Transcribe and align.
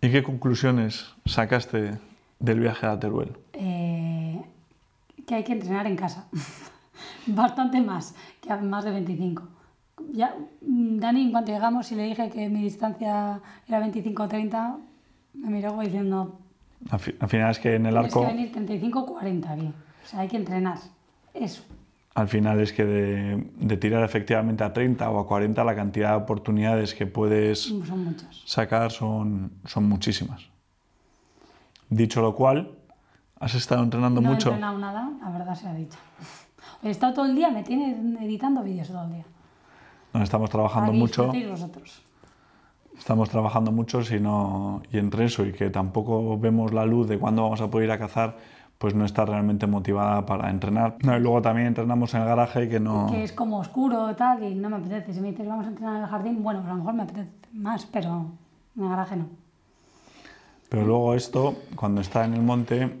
¿Y 0.00 0.10
qué 0.10 0.22
conclusiones 0.22 1.14
sacaste 1.24 1.98
del 2.38 2.60
viaje 2.60 2.86
a 2.86 2.98
Teruel? 2.98 3.36
Eh, 3.52 4.40
que 5.26 5.34
hay 5.34 5.44
que 5.44 5.52
entrenar 5.52 5.86
en 5.86 5.96
casa. 5.96 6.28
Bastante 7.26 7.80
más 7.80 8.14
que 8.40 8.52
a 8.52 8.56
más 8.58 8.84
de 8.84 8.92
25. 8.92 9.42
Ya, 10.12 10.34
Dani, 10.60 11.22
en 11.22 11.30
cuanto 11.32 11.52
llegamos 11.52 11.90
y 11.92 11.96
le 11.96 12.04
dije 12.04 12.30
que 12.30 12.48
mi 12.48 12.62
distancia 12.62 13.40
era 13.66 13.78
25 13.80 14.22
o 14.22 14.28
30, 14.28 14.76
me 15.34 15.50
miró 15.50 15.78
diciendo, 15.80 16.38
Al, 16.90 17.00
fi- 17.00 17.14
al 17.18 17.28
final 17.28 17.50
es 17.50 17.58
que 17.58 17.74
en 17.74 17.86
el 17.86 17.92
tienes 17.94 18.12
arco, 18.16 18.20
que 18.28 18.32
venir 18.34 18.52
35 18.52 18.98
o 19.00 19.06
40 19.06 19.52
aquí. 19.52 19.66
O 20.04 20.06
sea, 20.06 20.20
hay 20.20 20.28
que 20.28 20.36
entrenar. 20.36 20.78
Eso. 21.34 21.62
Al 22.18 22.28
final 22.28 22.58
es 22.60 22.72
que 22.72 22.84
de, 22.84 23.46
de 23.60 23.76
tirar 23.76 24.02
efectivamente 24.02 24.64
a 24.64 24.72
30 24.72 25.08
o 25.10 25.20
a 25.20 25.26
40, 25.26 25.62
la 25.62 25.74
cantidad 25.76 26.10
de 26.10 26.16
oportunidades 26.16 26.94
que 26.94 27.06
puedes 27.06 27.60
Son 27.62 28.04
muchos. 28.04 28.42
sacar 28.44 28.90
son, 28.90 29.52
son 29.64 29.88
muchísimas. 29.88 30.42
Dicho 31.90 32.20
lo 32.20 32.34
cual, 32.34 32.72
¿has 33.38 33.54
estado 33.54 33.82
entrenando 33.84 34.20
no 34.20 34.30
mucho? 34.30 34.48
he 34.50 34.52
entrenado 34.54 34.78
nada, 34.78 35.10
la 35.22 35.30
verdad 35.30 35.54
se 35.54 35.68
ha 35.68 35.74
dicho. 35.74 35.98
He 36.82 36.90
estado 36.90 37.14
todo 37.14 37.26
el 37.26 37.34
día, 37.34 37.50
me 37.50 37.62
tiene 37.64 37.92
editando 38.24 38.62
vídeos 38.62 38.88
todo 38.88 39.04
el 39.04 39.12
día. 39.14 39.24
No, 40.12 40.22
estamos 40.22 40.50
trabajando 40.50 40.90
Aquí 40.90 40.98
mucho. 40.98 41.32
vosotros. 41.50 42.02
Estamos 42.96 43.30
trabajando 43.30 43.70
mucho 43.72 44.02
si 44.04 44.18
no, 44.20 44.82
y 44.92 44.98
entre 44.98 45.24
eso 45.24 45.46
y 45.46 45.52
que 45.52 45.70
tampoco 45.70 46.36
vemos 46.38 46.72
la 46.74 46.84
luz 46.84 47.08
de 47.08 47.16
cuándo 47.18 47.42
vamos 47.42 47.60
a 47.60 47.70
poder 47.70 47.86
ir 47.86 47.92
a 47.92 47.98
cazar, 47.98 48.36
pues 48.78 48.94
no 48.94 49.04
está 49.04 49.24
realmente 49.24 49.66
motivada 49.66 50.24
para 50.24 50.50
entrenar. 50.50 50.96
No, 51.02 51.16
y 51.16 51.20
luego 51.20 51.42
también 51.42 51.66
entrenamos 51.66 52.14
en 52.14 52.22
el 52.22 52.28
garaje 52.28 52.68
que 52.68 52.78
no... 52.78 53.08
Que 53.10 53.24
es 53.24 53.32
como 53.32 53.58
oscuro 53.58 54.08
y 54.10 54.14
tal, 54.14 54.42
y 54.44 54.54
no 54.54 54.70
me 54.70 54.76
apetece. 54.76 55.12
Si 55.12 55.20
me 55.20 55.30
dices 55.32 55.48
vamos 55.48 55.66
a 55.66 55.70
entrenar 55.70 55.96
en 55.96 56.02
el 56.02 56.08
jardín, 56.08 56.42
bueno, 56.44 56.60
pues 56.60 56.70
a 56.70 56.74
lo 56.74 56.78
mejor 56.78 56.94
me 56.94 57.02
apetece 57.02 57.28
más, 57.54 57.86
pero 57.86 58.26
en 58.76 58.82
el 58.84 58.88
garaje 58.88 59.16
no. 59.16 59.26
Pero 60.68 60.84
luego 60.86 61.14
esto, 61.14 61.56
cuando 61.74 62.00
está 62.00 62.24
en 62.24 62.34
el 62.34 62.42
monte, 62.42 62.94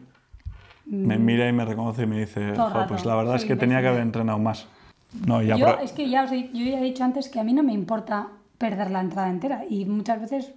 me 0.86 1.16
mira 1.18 1.48
y 1.48 1.52
me 1.52 1.64
reconoce 1.64 2.02
y 2.02 2.06
me 2.06 2.18
dice, 2.20 2.40
Mm. 2.52 2.54
Todo 2.54 2.66
el 2.66 2.72
"Jo, 2.72 2.78
rato, 2.80 2.88
pues 2.88 3.04
la 3.04 3.14
verdad 3.14 3.34
es 3.36 3.42
soy 3.42 3.48
que 3.48 3.56
tenía 3.56 3.76
que 3.76 3.82
imbécil". 3.82 3.88
haber 3.90 4.02
entrenado 4.02 4.38
más. 4.40 4.66
No, 5.26 5.42
y 5.42 5.46
Yo, 5.46 5.56
apro- 5.56 5.78
es 5.80 5.92
que 5.92 6.08
ya, 6.10 6.24
os 6.24 6.32
he, 6.32 6.48
yo 6.52 6.64
ya 6.64 6.80
he 6.80 6.82
dicho 6.82 7.04
antes 7.04 7.28
que 7.28 7.38
a 7.38 7.44
mí 7.44 7.52
no 7.52 7.62
me 7.62 7.72
importa 7.72 8.28
perder 8.58 8.90
la 8.90 9.00
entrada 9.00 9.30
entera, 9.30 9.64
y 9.68 9.84
muchas 9.84 10.20
veces 10.20 10.52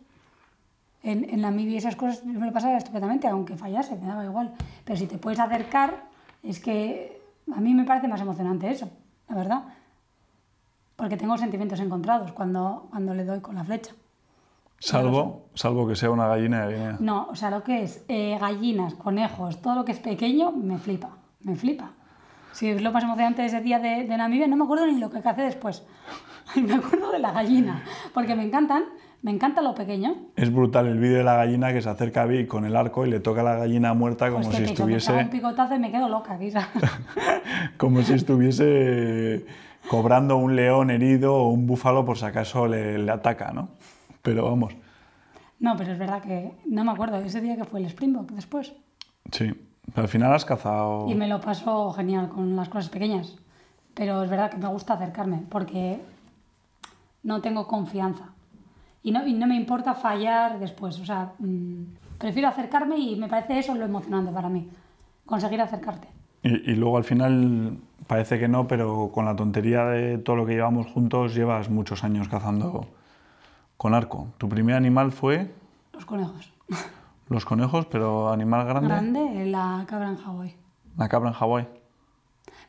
en, 1.03 1.29
en 1.29 1.41
la 1.41 1.51
MIBI 1.51 1.77
esas 1.77 1.95
cosas 1.95 2.23
yo 2.23 2.39
me 2.39 2.45
lo 2.45 2.53
pasaba 2.53 2.77
estupendamente, 2.77 3.27
aunque 3.27 3.57
fallase, 3.57 3.95
me 3.95 4.07
daba 4.07 4.25
igual. 4.25 4.53
Pero 4.85 4.97
si 4.97 5.07
te 5.07 5.17
puedes 5.17 5.39
acercar, 5.39 6.05
es 6.43 6.59
que 6.59 7.21
a 7.53 7.59
mí 7.59 7.73
me 7.73 7.85
parece 7.85 8.07
más 8.07 8.21
emocionante 8.21 8.69
eso, 8.69 8.89
la 9.29 9.35
verdad. 9.35 9.63
Porque 10.95 11.17
tengo 11.17 11.37
sentimientos 11.37 11.79
encontrados 11.79 12.31
cuando, 12.31 12.87
cuando 12.91 13.13
le 13.13 13.25
doy 13.25 13.39
con 13.41 13.55
la 13.55 13.63
flecha. 13.63 13.93
salvo, 14.79 15.47
salvo 15.55 15.87
que 15.87 15.95
sea 15.95 16.11
una 16.11 16.27
gallina 16.27 16.67
de 16.67 16.73
Guinea. 16.73 16.97
No, 16.99 17.27
o 17.29 17.35
sea, 17.35 17.49
lo 17.49 17.63
que 17.63 17.83
es 17.83 18.05
eh, 18.07 18.37
gallinas, 18.39 18.93
conejos, 18.93 19.61
todo 19.61 19.75
lo 19.75 19.85
que 19.85 19.93
es 19.93 19.99
pequeño, 19.99 20.51
me 20.51 20.77
flipa, 20.77 21.17
me 21.41 21.55
flipa. 21.55 21.91
Si 22.51 22.67
es 22.67 22.81
lo 22.81 22.91
más 22.91 23.03
emocionante 23.03 23.41
de 23.41 23.47
ese 23.47 23.61
día 23.61 23.79
de, 23.79 24.03
de 24.03 24.17
Namibia, 24.17 24.47
no 24.47 24.57
me 24.57 24.65
acuerdo 24.65 24.85
ni 24.85 24.99
lo 24.99 25.09
que 25.09 25.17
hace 25.17 25.41
después. 25.41 25.83
me 26.55 26.73
acuerdo 26.73 27.11
de 27.11 27.19
la 27.19 27.31
gallina, 27.31 27.83
porque 28.13 28.35
me 28.35 28.43
encantan, 28.43 28.83
me 29.21 29.31
encanta 29.31 29.61
lo 29.61 29.75
pequeño. 29.75 30.15
Es 30.35 30.51
brutal 30.53 30.87
el 30.87 30.97
vídeo 30.99 31.17
de 31.19 31.23
la 31.23 31.35
gallina 31.35 31.71
que 31.73 31.81
se 31.81 31.89
acerca 31.89 32.23
a 32.23 32.25
Vic 32.25 32.47
con 32.47 32.65
el 32.65 32.75
arco 32.75 33.05
y 33.05 33.09
le 33.11 33.19
toca 33.19 33.41
a 33.41 33.43
la 33.43 33.55
gallina 33.55 33.93
muerta 33.93 34.31
como 34.31 34.43
si 34.43 34.49
que 34.49 34.55
te- 34.57 34.73
que 34.73 34.83
me 34.85 34.95
estuviese... 34.97 35.13
un 35.13 35.29
picotazo 35.29 35.75
y 35.75 35.79
me 35.79 35.91
quedo 35.91 36.09
loca, 36.09 36.37
quizás. 36.39 36.67
como 37.77 38.01
si 38.01 38.13
estuviese 38.13 39.45
cobrando 39.89 40.37
un 40.37 40.55
león 40.55 40.89
herido 40.89 41.35
o 41.35 41.49
un 41.49 41.67
búfalo 41.67 42.05
por 42.05 42.17
si 42.17 42.25
acaso 42.25 42.67
le, 42.67 42.97
le 42.97 43.11
ataca, 43.11 43.51
¿no? 43.51 43.69
Pero 44.21 44.45
vamos, 44.45 44.73
no, 45.59 45.75
pero 45.77 45.91
es 45.91 45.99
verdad 45.99 46.21
que 46.23 46.51
no 46.65 46.83
me 46.83 46.91
acuerdo, 46.91 47.17
ese 47.17 47.41
día 47.41 47.55
que 47.55 47.65
fue 47.65 47.79
el 47.81 47.89
Springbok 47.89 48.31
después. 48.31 48.73
sí. 49.31 49.51
Pero 49.93 50.03
al 50.03 50.09
final 50.09 50.31
has 50.31 50.45
cazado... 50.45 51.07
Y 51.09 51.15
me 51.15 51.27
lo 51.27 51.41
paso 51.41 51.91
genial 51.91 52.29
con 52.29 52.55
las 52.55 52.69
cosas 52.69 52.89
pequeñas. 52.89 53.35
Pero 53.95 54.23
es 54.23 54.29
verdad 54.29 54.49
que 54.51 54.57
me 54.57 54.67
gusta 54.67 54.93
acercarme 54.93 55.41
porque 55.49 55.99
no 57.23 57.41
tengo 57.41 57.67
confianza. 57.67 58.29
Y 59.03 59.11
no, 59.11 59.25
y 59.25 59.33
no 59.33 59.47
me 59.47 59.55
importa 59.55 59.93
fallar 59.95 60.59
después. 60.59 60.99
O 60.99 61.05
sea, 61.05 61.33
mm, 61.39 61.83
prefiero 62.17 62.47
acercarme 62.47 62.97
y 62.97 63.15
me 63.15 63.27
parece 63.27 63.59
eso 63.59 63.73
lo 63.75 63.85
emocionante 63.85 64.31
para 64.31 64.49
mí. 64.49 64.69
Conseguir 65.25 65.61
acercarte. 65.61 66.07
Y, 66.43 66.71
y 66.71 66.75
luego 66.75 66.97
al 66.97 67.03
final 67.03 67.77
parece 68.07 68.39
que 68.39 68.47
no, 68.47 68.67
pero 68.67 69.11
con 69.13 69.25
la 69.25 69.35
tontería 69.35 69.85
de 69.85 70.17
todo 70.17 70.35
lo 70.35 70.45
que 70.45 70.53
llevamos 70.53 70.87
juntos 70.87 71.33
llevas 71.35 71.69
muchos 71.69 72.03
años 72.03 72.27
cazando 72.29 72.87
con 73.77 73.93
arco. 73.93 74.27
Tu 74.37 74.47
primer 74.49 74.75
animal 74.75 75.11
fue 75.11 75.51
Los 75.93 76.05
conejos. 76.05 76.51
los 77.29 77.45
conejos, 77.45 77.85
pero 77.87 78.31
animal 78.31 78.65
grande, 78.67 78.87
Grande, 78.87 79.45
la 79.45 79.83
cabra 79.87 80.09
en 80.09 80.17
Hawái. 80.17 80.55
la 80.97 81.09
cabra 81.09 81.29
en 81.29 81.35
Hawái. 81.35 81.67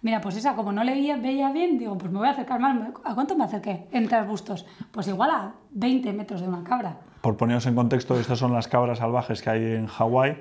Mira, 0.03 0.21
pues 0.21 0.37
esa, 0.37 0.55
como 0.55 0.73
no 0.73 0.83
le 0.83 0.95
veía, 0.95 1.17
veía 1.17 1.53
bien, 1.53 1.79
digo, 1.79 1.97
pues 1.97 2.11
me 2.11 2.19
voy 2.19 2.27
a 2.27 2.33
acercar 2.33 2.59
más. 2.59 2.77
¿A 3.05 3.15
cuánto 3.15 3.37
me 3.37 3.45
acerqué? 3.45 3.87
Entre 3.93 4.17
arbustos. 4.17 4.67
Pues 4.91 5.07
igual 5.07 5.31
a 5.31 5.55
20 5.71 6.13
metros 6.13 6.41
de 6.41 6.49
una 6.49 6.65
cabra. 6.65 6.97
Por 7.21 7.37
poneros 7.37 7.67
en 7.67 7.77
contexto, 7.77 8.19
estas 8.19 8.41
son 8.41 8.53
las 8.53 8.67
cabras 8.67 8.99
salvajes 8.99 9.41
que 9.41 9.51
hay 9.51 9.65
en 9.75 9.87
Hawái. 9.87 10.37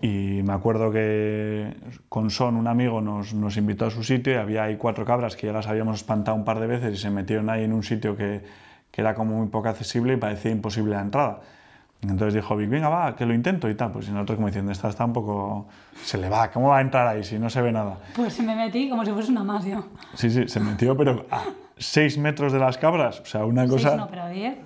Y 0.00 0.40
me 0.42 0.52
acuerdo 0.54 0.90
que 0.90 1.74
con 2.08 2.30
Son, 2.30 2.56
un 2.56 2.66
amigo, 2.66 3.00
nos, 3.02 3.34
nos 3.34 3.56
invitó 3.58 3.86
a 3.86 3.90
su 3.90 4.02
sitio 4.02 4.32
y 4.32 4.36
había 4.36 4.64
ahí 4.64 4.76
cuatro 4.76 5.04
cabras 5.04 5.36
que 5.36 5.48
ya 5.48 5.52
las 5.52 5.66
habíamos 5.66 5.96
espantado 5.96 6.36
un 6.36 6.44
par 6.44 6.58
de 6.60 6.66
veces 6.66 6.94
y 6.94 6.96
se 6.96 7.10
metieron 7.10 7.50
ahí 7.50 7.64
en 7.64 7.72
un 7.72 7.82
sitio 7.82 8.16
que, 8.16 8.42
que 8.90 9.00
era 9.00 9.14
como 9.14 9.36
muy 9.36 9.48
poco 9.48 9.68
accesible 9.68 10.14
y 10.14 10.16
parecía 10.16 10.50
imposible 10.50 10.94
la 10.94 11.02
entrada. 11.02 11.40
Entonces 12.00 12.34
dijo 12.34 12.56
Vic, 12.56 12.70
venga, 12.70 12.88
va, 12.88 13.16
que 13.16 13.26
lo 13.26 13.34
intento 13.34 13.68
y 13.68 13.74
tal. 13.74 13.90
Pues 13.90 14.08
y 14.08 14.12
nosotros 14.12 14.36
como 14.36 14.46
diciendo, 14.46 14.70
esta 14.70 14.88
está 14.88 15.04
un 15.04 15.12
poco... 15.12 15.66
Se 16.04 16.16
le 16.16 16.28
va, 16.28 16.50
¿cómo 16.50 16.68
va 16.68 16.78
a 16.78 16.80
entrar 16.80 17.06
ahí 17.08 17.24
si 17.24 17.38
no 17.38 17.50
se 17.50 17.60
ve 17.60 17.72
nada? 17.72 17.98
Pues 18.14 18.40
me 18.40 18.54
metí 18.54 18.88
como 18.88 19.04
si 19.04 19.10
fuese 19.10 19.32
una 19.32 19.42
más 19.42 19.64
yo. 19.64 19.84
Sí, 20.14 20.30
sí, 20.30 20.46
se 20.46 20.60
metió, 20.60 20.96
pero 20.96 21.26
a 21.30 21.42
seis 21.76 22.16
metros 22.16 22.52
de 22.52 22.60
las 22.60 22.78
cabras. 22.78 23.20
O 23.20 23.24
sea, 23.24 23.44
una 23.44 23.66
cosa... 23.66 23.88
Seis 23.88 24.00
no, 24.00 24.08
pero 24.08 24.28
10. 24.28 24.58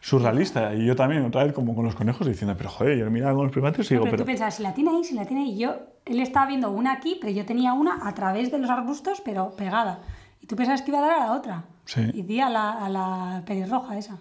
surrealista. 0.00 0.74
Y 0.74 0.84
yo 0.84 0.94
también, 0.94 1.24
otra 1.24 1.44
vez, 1.44 1.54
como 1.54 1.74
con 1.74 1.86
los 1.86 1.94
conejos, 1.94 2.26
diciendo, 2.26 2.54
pero 2.56 2.68
joder, 2.68 2.98
yo 2.98 3.10
miraba 3.10 3.34
con 3.34 3.44
los 3.44 3.52
primates 3.52 3.90
y 3.90 3.94
digo, 3.94 4.04
pero, 4.04 4.16
pero. 4.18 4.24
tú 4.24 4.26
pensabas, 4.26 4.54
si 4.56 4.62
la 4.62 4.74
tiene 4.74 4.90
ahí, 4.90 5.04
si 5.04 5.14
la 5.14 5.24
tiene 5.24 5.44
ahí. 5.44 5.58
Yo, 5.58 5.76
él 6.04 6.20
estaba 6.20 6.46
viendo 6.46 6.70
una 6.70 6.92
aquí, 6.92 7.16
pero 7.18 7.32
yo 7.32 7.46
tenía 7.46 7.72
una 7.72 8.06
a 8.06 8.12
través 8.12 8.50
de 8.50 8.58
los 8.58 8.68
arbustos, 8.68 9.22
pero 9.24 9.56
pegada. 9.56 10.00
Y 10.42 10.46
tú 10.46 10.54
pensabas 10.54 10.82
que 10.82 10.90
iba 10.90 10.98
a 10.98 11.02
dar 11.02 11.12
a 11.12 11.26
la 11.26 11.32
otra. 11.32 11.64
Sí. 11.86 12.10
Y 12.12 12.22
di 12.22 12.40
a 12.40 12.50
la, 12.50 12.72
a 12.72 12.90
la 12.90 13.42
pelirroja 13.46 13.96
esa. 13.96 14.18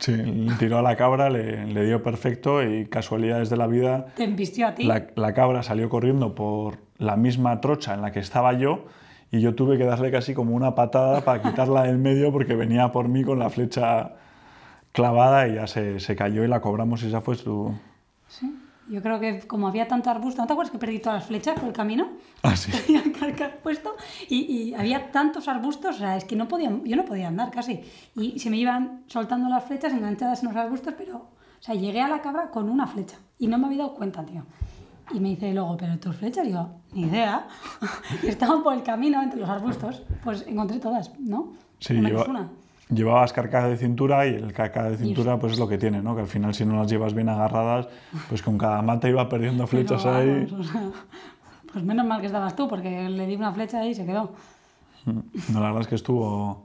Sí, 0.00 0.12
le 0.16 0.54
tiró 0.54 0.78
a 0.78 0.82
la 0.82 0.96
cabra, 0.96 1.30
le, 1.30 1.66
le 1.66 1.84
dio 1.84 2.02
perfecto 2.02 2.62
y 2.62 2.86
casualidades 2.86 3.48
de 3.50 3.56
la 3.56 3.66
vida, 3.66 4.06
Te 4.16 4.24
embistió 4.24 4.66
a 4.66 4.74
ti. 4.74 4.84
la, 4.84 5.06
la 5.14 5.32
cabra 5.34 5.62
salió 5.62 5.88
corriendo 5.88 6.34
por 6.34 6.78
la 6.98 7.16
misma 7.16 7.60
trocha 7.60 7.94
en 7.94 8.00
la 8.02 8.10
que 8.10 8.18
estaba 8.18 8.52
yo 8.54 8.86
y 9.30 9.40
yo 9.40 9.54
tuve 9.54 9.78
que 9.78 9.84
darle 9.84 10.10
casi 10.10 10.34
como 10.34 10.56
una 10.56 10.74
patada 10.74 11.20
para 11.20 11.40
quitarla 11.42 11.82
del 11.84 11.98
medio 11.98 12.32
porque 12.32 12.54
venía 12.56 12.90
por 12.92 13.08
mí 13.08 13.22
con 13.24 13.38
la 13.38 13.48
flecha 13.50 14.14
clavada 14.92 15.46
y 15.48 15.54
ya 15.54 15.66
se, 15.66 16.00
se 16.00 16.16
cayó 16.16 16.44
y 16.44 16.48
la 16.48 16.60
cobramos 16.60 17.02
y 17.02 17.06
esa 17.08 17.20
fue 17.20 17.36
su... 17.36 17.72
Sí. 18.26 18.50
Yo 18.90 19.00
creo 19.02 19.20
que 19.20 19.38
como 19.46 19.68
había 19.68 19.86
tanto 19.86 20.10
arbusto, 20.10 20.42
¿no 20.42 20.46
te 20.48 20.52
acuerdas 20.52 20.72
que 20.72 20.78
perdí 20.78 20.98
todas 20.98 21.20
las 21.20 21.26
flechas 21.28 21.54
por 21.58 21.68
el 21.68 21.72
camino? 21.72 22.08
Ah, 22.42 22.56
sí. 22.56 22.72
Tenía 22.72 23.02
el 23.02 23.12
carcaj 23.12 23.58
puesto 23.62 23.94
y, 24.28 24.36
y 24.40 24.74
había 24.74 25.12
tantos 25.12 25.46
arbustos, 25.46 25.96
o 25.96 25.98
sea, 26.00 26.16
es 26.16 26.24
que 26.24 26.34
no 26.36 26.48
podía, 26.48 26.70
yo 26.84 26.96
no 26.96 27.04
podía 27.04 27.28
andar 27.28 27.50
casi. 27.50 27.80
Y 28.16 28.38
se 28.40 28.50
me 28.50 28.56
iban 28.56 29.04
soltando 29.06 29.48
las 29.48 29.64
flechas 29.64 29.92
enganchadas 29.92 30.42
en 30.42 30.48
los 30.48 30.56
arbustos, 30.56 30.94
pero, 30.98 31.16
o 31.18 31.62
sea, 31.62 31.74
llegué 31.74 32.00
a 32.02 32.08
la 32.08 32.20
cabra 32.20 32.50
con 32.50 32.68
una 32.68 32.86
flecha 32.86 33.16
y 33.38 33.46
no 33.46 33.58
me 33.58 33.66
había 33.66 33.78
dado 33.78 33.94
cuenta, 33.94 34.24
tío. 34.24 34.44
Y 35.12 35.20
me 35.20 35.30
dice 35.30 35.52
luego, 35.52 35.76
¿pero 35.76 35.98
tus 35.98 36.16
flechas? 36.16 36.46
Y 36.46 36.52
yo, 36.52 36.68
ni 36.92 37.02
idea. 37.02 37.46
y 38.22 38.26
estaban 38.28 38.62
por 38.62 38.74
el 38.74 38.82
camino 38.82 39.22
entre 39.22 39.40
los 39.40 39.48
arbustos, 39.48 40.02
pues 40.24 40.44
encontré 40.48 40.78
todas, 40.78 41.12
¿no? 41.18 41.52
Sí, 41.78 41.94
lleva- 41.94 42.24
una. 42.28 42.48
Llevabas 42.90 43.32
carcaj 43.32 43.66
de 43.68 43.76
cintura 43.76 44.26
y 44.26 44.34
el 44.34 44.52
carcaj 44.52 44.90
de 44.90 44.96
cintura 44.98 45.38
pues 45.38 45.54
es 45.54 45.58
lo 45.58 45.68
que 45.68 45.78
tiene, 45.78 46.02
¿no? 46.02 46.14
Que 46.14 46.22
al 46.22 46.26
final 46.26 46.54
si 46.54 46.64
no 46.64 46.76
las 46.76 46.90
llevas 46.90 47.14
bien 47.14 47.28
agarradas, 47.28 47.88
pues 48.28 48.42
con 48.42 48.58
cada 48.58 48.82
mata 48.82 49.08
iba 49.08 49.28
perdiendo 49.28 49.66
flechas 49.66 50.02
Pero, 50.02 50.16
ahí. 50.16 50.46
vamos, 50.50 50.52
o 50.68 50.72
sea, 50.72 50.82
pues 51.72 51.84
menos 51.84 52.06
mal 52.06 52.20
que 52.20 52.26
estabas 52.26 52.56
tú, 52.56 52.68
porque 52.68 53.08
le 53.08 53.26
di 53.26 53.36
una 53.36 53.52
flecha 53.52 53.84
y 53.86 53.94
se 53.94 54.04
quedó. 54.04 54.32
No, 55.06 55.22
la 55.60 55.66
verdad 55.68 55.80
es 55.82 55.86
que 55.88 55.94
estuvo, 55.94 56.64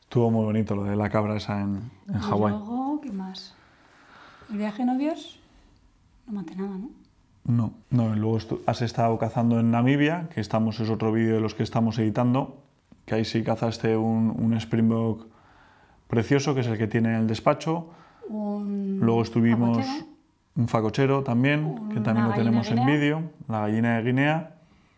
estuvo 0.00 0.30
muy 0.30 0.44
bonito 0.44 0.74
lo 0.74 0.84
de 0.84 0.96
la 0.96 1.08
cabra 1.10 1.36
esa 1.36 1.60
en, 1.60 1.90
en 2.08 2.16
Y 2.16 2.20
Hawái. 2.22 2.52
luego, 2.54 3.00
¿qué 3.02 3.12
más? 3.12 3.54
El 4.50 4.56
viaje 4.58 4.84
de 4.84 4.92
novios, 4.92 5.38
no 6.26 6.32
maté 6.40 6.56
nada, 6.56 6.76
¿no? 6.78 6.90
No, 7.44 7.72
no, 7.90 8.14
luego 8.14 8.38
has 8.66 8.82
estado 8.82 9.16
cazando 9.18 9.58
en 9.60 9.70
Namibia, 9.70 10.28
que 10.34 10.40
estamos, 10.40 10.80
es 10.80 10.90
otro 10.90 11.12
vídeo 11.12 11.36
de 11.36 11.40
los 11.40 11.54
que 11.54 11.62
estamos 11.62 11.98
editando, 11.98 12.58
que 13.06 13.14
ahí 13.14 13.24
sí 13.24 13.42
cazaste 13.42 13.96
un, 13.96 14.34
un 14.38 14.58
Springbok 14.60 15.26
precioso, 16.08 16.54
que 16.54 16.62
es 16.62 16.66
el 16.66 16.76
que 16.76 16.88
tiene 16.88 17.10
en 17.10 17.14
el 17.20 17.26
despacho. 17.26 17.90
Un 18.28 18.98
Luego 19.00 19.22
estuvimos 19.22 19.78
facochero 19.78 20.18
un 20.58 20.66
facochero 20.66 21.22
también, 21.22 21.88
que 21.88 22.00
también 22.00 22.28
lo 22.28 22.34
tenemos 22.34 22.68
en 22.70 22.84
vídeo, 22.84 23.22
la 23.46 23.60
gallina 23.60 23.96
de 23.96 24.02
Guinea. 24.02 24.50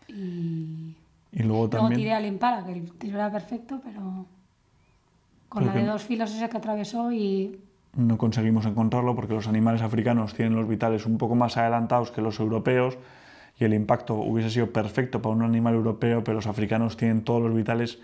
y 0.07 0.95
Y 1.31 1.43
luego 1.43 1.49
luego 1.49 1.69
también... 1.69 1.99
tiré 1.99 2.13
al 2.13 2.25
impala, 2.25 2.65
que 2.65 2.73
el 2.73 2.91
tiro 2.93 3.17
era 3.17 3.31
perfecto, 3.31 3.79
pero 3.83 4.25
con 5.49 5.65
la 5.65 5.71
de 5.71 5.85
dos 5.85 6.03
filos 6.03 6.33
ese 6.33 6.49
que 6.49 6.57
atravesó 6.57 7.11
y 7.11 7.59
no 7.95 8.17
conseguimos 8.17 8.65
encontrarlo 8.65 9.15
porque 9.15 9.33
los 9.33 9.47
animales 9.47 9.81
africanos 9.81 10.33
tienen 10.33 10.55
los 10.55 10.67
vitales 10.67 11.05
un 11.05 11.17
poco 11.17 11.35
más 11.35 11.57
adelantados 11.57 12.09
que 12.09 12.21
los 12.21 12.39
europeos 12.39 12.97
y 13.59 13.65
el 13.65 13.73
impacto 13.73 14.15
hubiese 14.15 14.49
sido 14.49 14.71
perfecto 14.71 15.21
para 15.21 15.35
un 15.35 15.43
animal 15.43 15.75
europeo, 15.75 16.23
pero 16.23 16.35
los 16.35 16.47
africanos 16.47 16.97
tienen 16.97 17.23
todos 17.23 17.43
los 17.43 17.53
vitales, 17.53 17.99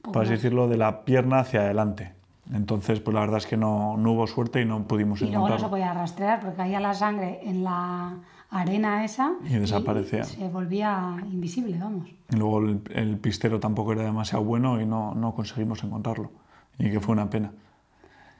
por 0.00 0.22
así 0.22 0.32
decirlo, 0.32 0.68
de 0.68 0.78
la 0.78 1.04
pierna 1.04 1.40
hacia 1.40 1.60
adelante. 1.60 2.12
Entonces, 2.52 3.00
pues 3.00 3.14
la 3.14 3.20
verdad 3.20 3.38
es 3.38 3.46
que 3.46 3.56
no, 3.56 3.96
no 3.96 4.12
hubo 4.12 4.26
suerte 4.26 4.62
y 4.62 4.64
no 4.64 4.82
pudimos 4.84 5.20
Y 5.20 5.26
luego 5.26 5.48
no 5.48 5.58
se 5.58 5.68
podía 5.68 5.92
rastrear 5.92 6.40
porque 6.40 6.56
caía 6.56 6.80
la 6.80 6.94
sangre 6.94 7.40
en 7.42 7.62
la 7.64 8.16
arena 8.50 9.04
esa 9.04 9.34
Y 9.44 9.54
desaparecía. 9.54 10.24
se 10.24 10.48
volvía 10.48 11.16
invisible, 11.30 11.76
vamos. 11.78 12.08
Y 12.30 12.36
luego 12.36 12.60
el, 12.60 12.80
el 12.94 13.18
pistero 13.18 13.60
tampoco 13.60 13.92
era 13.92 14.02
demasiado 14.04 14.44
bueno 14.44 14.80
y 14.80 14.86
no, 14.86 15.14
no 15.14 15.34
conseguimos 15.34 15.84
encontrarlo. 15.84 16.30
Y 16.78 16.90
que 16.90 17.00
fue 17.00 17.12
una 17.12 17.28
pena. 17.28 17.52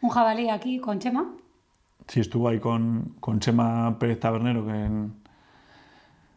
Un 0.00 0.10
jabalí 0.10 0.48
aquí 0.48 0.78
con 0.78 0.98
Chema, 0.98 1.26
Sí, 2.06 2.20
estuvo 2.20 2.48
ahí 2.48 2.58
con, 2.58 3.16
con 3.20 3.38
Chema 3.38 3.98
Pérez 3.98 4.18
Tabernero, 4.18 4.64
que, 4.64 4.88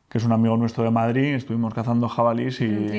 que 0.10 0.18
es 0.18 0.26
un 0.26 0.34
amigo 0.34 0.58
nuestro 0.58 0.84
de 0.84 0.92
Madrid. 0.92 1.34
Estuvimos 1.36 1.74
cazando 1.74 2.10
jabalís 2.10 2.60
y. 2.60 2.66
en 2.66 2.90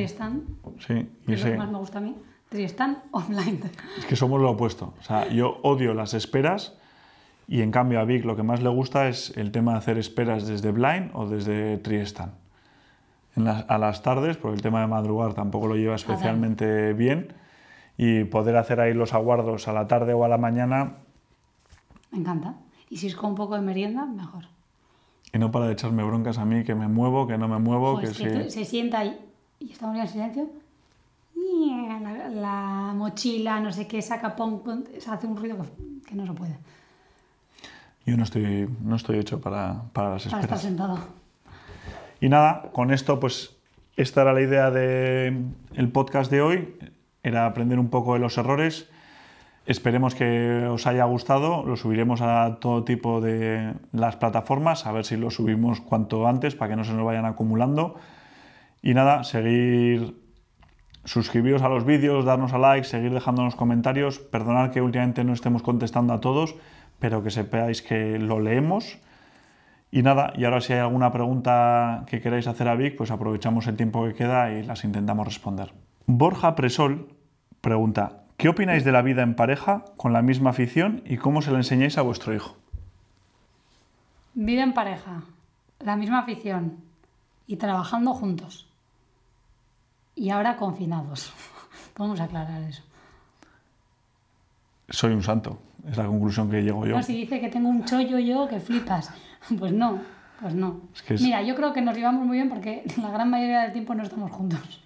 Sí, 0.79 1.07
y 1.27 1.33
es 1.35 1.45
lo 1.45 1.51
que 1.51 1.59
más 1.59 1.71
me 1.71 1.79
gusta 1.79 1.99
a 1.99 2.01
mí. 2.01 2.17
Triestán 2.53 2.99
online. 3.13 3.59
es 3.99 4.05
que 4.07 4.15
somos 4.15 4.41
lo 4.41 4.51
opuesto. 4.51 4.93
O 5.01 5.03
sea, 5.03 5.27
yo 5.29 5.59
odio 5.63 5.95
las 5.95 6.13
esperas 6.15 6.77
y 7.49 7.63
en 7.63 7.71
cambio 7.71 7.99
a 7.99 8.05
Vic 8.05 8.25
lo 8.25 8.37
que 8.37 8.43
más 8.43 8.63
le 8.63 8.69
gusta 8.69 9.09
es 9.09 9.37
el 9.37 9.51
tema 9.53 9.73
de 9.73 9.79
hacer 9.79 9.97
esperas 9.99 10.47
desde 10.47 10.71
Blind 10.71 11.11
o 11.15 11.27
desde. 11.27 11.81
En 13.35 13.45
las- 13.45 13.65
a 13.69 13.79
las 13.79 14.03
tardes, 14.03 14.37
por 14.37 14.53
el 14.53 14.61
tema 14.61 14.83
de 14.83 14.87
madrugar 14.87 15.33
tampoco 15.35 15.67
lo 15.67 15.77
lleva 15.77 15.95
especialmente 15.97 16.93
bien 16.93 17.33
y 17.97 18.25
poder 18.25 18.57
hacer 18.57 18.81
ahí 18.81 18.93
los 18.95 19.15
aguardos 19.15 19.67
a 19.69 19.73
la 19.73 19.87
tarde 19.89 20.13
o 20.13 20.25
a 20.25 20.29
la 20.29 20.37
mañana 20.39 20.97
Me 22.11 22.19
encanta. 22.19 22.55
Y 22.91 22.99
si 22.99 23.07
es 23.07 23.17
con 23.17 23.31
un 23.31 23.37
poco 23.37 23.55
de 23.55 23.63
merienda, 23.63 24.05
mejor. 24.05 24.45
y 25.33 25.39
no 25.39 25.51
para 25.51 25.67
de 25.69 25.73
echarme 25.73 26.05
broncas 26.05 26.37
a 26.37 26.45
mí, 26.45 26.63
que 26.63 26.75
me 26.75 26.89
muevo, 26.89 27.27
que 27.27 27.39
no 27.39 27.49
me 27.49 27.59
muevo, 27.59 27.99
que 27.99 28.09
que 28.09 28.13
sí. 28.15 28.25
tú- 28.25 28.51
se 28.51 28.67
sienta 28.67 28.99
ahí 28.99 29.19
y 29.59 29.73
estamos 29.73 29.97
en 29.97 30.07
silencio. 30.07 30.47
La, 31.53 32.29
la 32.29 32.93
mochila, 32.95 33.61
no 33.61 33.73
sé 33.73 33.87
qué, 33.87 34.03
saca, 34.03 34.35
pon, 34.35 34.63
pon, 34.63 34.85
se 34.99 35.11
hace 35.11 35.27
un 35.27 35.37
ruido 35.37 35.57
que, 35.59 36.09
que 36.09 36.15
no 36.15 36.27
se 36.27 36.33
puede. 36.33 36.57
Yo 38.05 38.17
no 38.17 38.25
estoy, 38.25 38.69
no 38.83 38.97
estoy 38.97 39.19
hecho 39.19 39.41
para, 39.41 39.83
para 39.93 40.11
las 40.11 40.27
Para 40.27 40.43
estar 40.43 40.59
sentado. 40.59 40.99
Y 42.21 42.29
nada, 42.29 42.71
con 42.73 42.93
esto, 42.93 43.21
pues 43.21 43.57
esta 43.97 44.23
era 44.23 44.33
la 44.33 44.41
idea 44.41 44.71
del 44.71 45.91
podcast 45.93 46.31
de 46.31 46.41
hoy, 46.43 46.77
era 47.23 47.47
aprender 47.47 47.79
un 47.79 47.91
poco 47.91 48.15
de 48.15 48.21
los 48.21 48.39
errores. 48.39 48.89
Esperemos 49.67 50.15
que 50.17 50.67
os 50.67 50.87
haya 50.87 51.05
gustado, 51.05 51.65
lo 51.65 51.77
subiremos 51.77 52.21
a 52.21 52.59
todo 52.61 52.83
tipo 52.83 53.21
de 53.21 53.75
las 53.93 54.17
plataformas, 54.17 54.87
a 54.87 54.93
ver 54.93 55.05
si 55.05 55.17
lo 55.17 55.31
subimos 55.31 55.81
cuanto 55.81 56.27
antes 56.27 56.57
para 56.57 56.71
que 56.71 56.77
no 56.77 56.85
se 56.85 56.93
nos 56.93 57.05
vayan 57.05 57.27
acumulando. 57.27 57.97
Y 58.83 58.95
nada, 58.95 59.23
seguir, 59.23 60.17
suscribiros 61.05 61.63
a 61.63 61.69
los 61.69 61.85
vídeos, 61.85 62.25
darnos 62.25 62.53
a 62.53 62.59
like, 62.59 62.87
seguir 62.87 63.13
dejándonos 63.13 63.57
comentarios. 63.57 64.19
Perdonad 64.19 64.71
que 64.71 64.81
últimamente 64.81 65.25
no 65.25 65.33
estemos 65.33 65.63
contestando 65.63 66.13
a 66.13 66.21
todos, 66.21 66.55
pero 66.99 67.23
que 67.23 67.31
sepáis 67.31 67.83
que 67.83 68.19
lo 68.19 68.41
leemos. 68.41 68.99
Y 69.91 70.03
nada, 70.03 70.33
y 70.37 70.45
ahora 70.45 70.61
si 70.61 70.73
hay 70.73 70.79
alguna 70.79 71.13
pregunta 71.13 72.05
que 72.07 72.21
queráis 72.21 72.47
hacer 72.47 72.69
a 72.69 72.75
Vic, 72.75 72.97
pues 72.97 73.11
aprovechamos 73.11 73.67
el 73.67 73.77
tiempo 73.77 74.05
que 74.05 74.15
queda 74.15 74.51
y 74.53 74.63
las 74.63 74.85
intentamos 74.85 75.27
responder. 75.27 75.73
Borja 76.07 76.55
Presol 76.55 77.09
pregunta, 77.61 78.25
¿qué 78.39 78.49
opináis 78.49 78.85
de 78.85 78.93
la 78.93 79.03
vida 79.03 79.23
en 79.23 79.35
pareja 79.35 79.85
con 79.97 80.13
la 80.13 80.23
misma 80.23 80.51
afición 80.51 81.03
y 81.05 81.19
cómo 81.19 81.43
se 81.43 81.51
la 81.51 81.59
enseñáis 81.59 81.99
a 81.99 82.03
vuestro 82.03 82.35
hijo? 82.35 82.57
Vida 84.35 84.63
en 84.63 84.73
pareja, 84.73 85.25
la 85.79 85.97
misma 85.97 86.21
afición 86.21 86.79
y 87.47 87.57
trabajando 87.57 88.15
juntos. 88.15 88.72
Y 90.15 90.31
ahora 90.31 90.57
confinados. 90.57 91.33
Vamos 91.99 92.21
a 92.21 92.25
aclarar 92.25 92.63
eso. 92.63 92.83
Soy 94.89 95.13
un 95.13 95.23
santo, 95.23 95.59
es 95.89 95.97
la 95.97 96.07
conclusión 96.07 96.51
que 96.51 96.63
llego 96.63 96.85
yo. 96.87 96.97
No, 96.97 97.03
si 97.03 97.15
dice 97.17 97.41
que 97.41 97.49
tengo 97.49 97.69
un 97.69 97.85
chollo 97.85 98.19
yo 98.19 98.49
que 98.49 98.61
flipas. 98.61 99.11
Pues 99.59 99.73
no, 99.73 99.99
pues 100.41 100.55
no. 100.55 100.83
Es 100.95 101.03
que 101.03 101.15
es- 101.15 101.21
Mira, 101.21 101.43
yo 101.43 101.57
creo 101.57 101.73
que 101.73 101.83
nos 101.83 101.97
llevamos 101.97 102.25
muy 102.25 102.37
bien 102.37 102.49
porque 102.49 102.85
la 103.03 103.11
gran 103.11 103.29
mayoría 103.29 103.63
del 103.63 103.73
tiempo 103.73 103.93
no 103.95 104.05
estamos 104.05 104.31
juntos. 104.31 104.81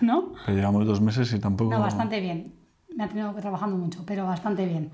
¿No? 0.00 0.32
Que 0.46 0.52
llevamos 0.52 0.86
dos 0.86 1.02
meses 1.02 1.30
y 1.34 1.38
tampoco... 1.38 1.70
No, 1.70 1.80
bastante 1.80 2.18
bien. 2.20 2.54
Me 2.96 3.04
ha 3.04 3.08
tenido 3.08 3.34
que 3.34 3.42
trabajando 3.42 3.76
mucho, 3.76 4.02
pero 4.06 4.24
bastante 4.24 4.64
bien. 4.64 4.90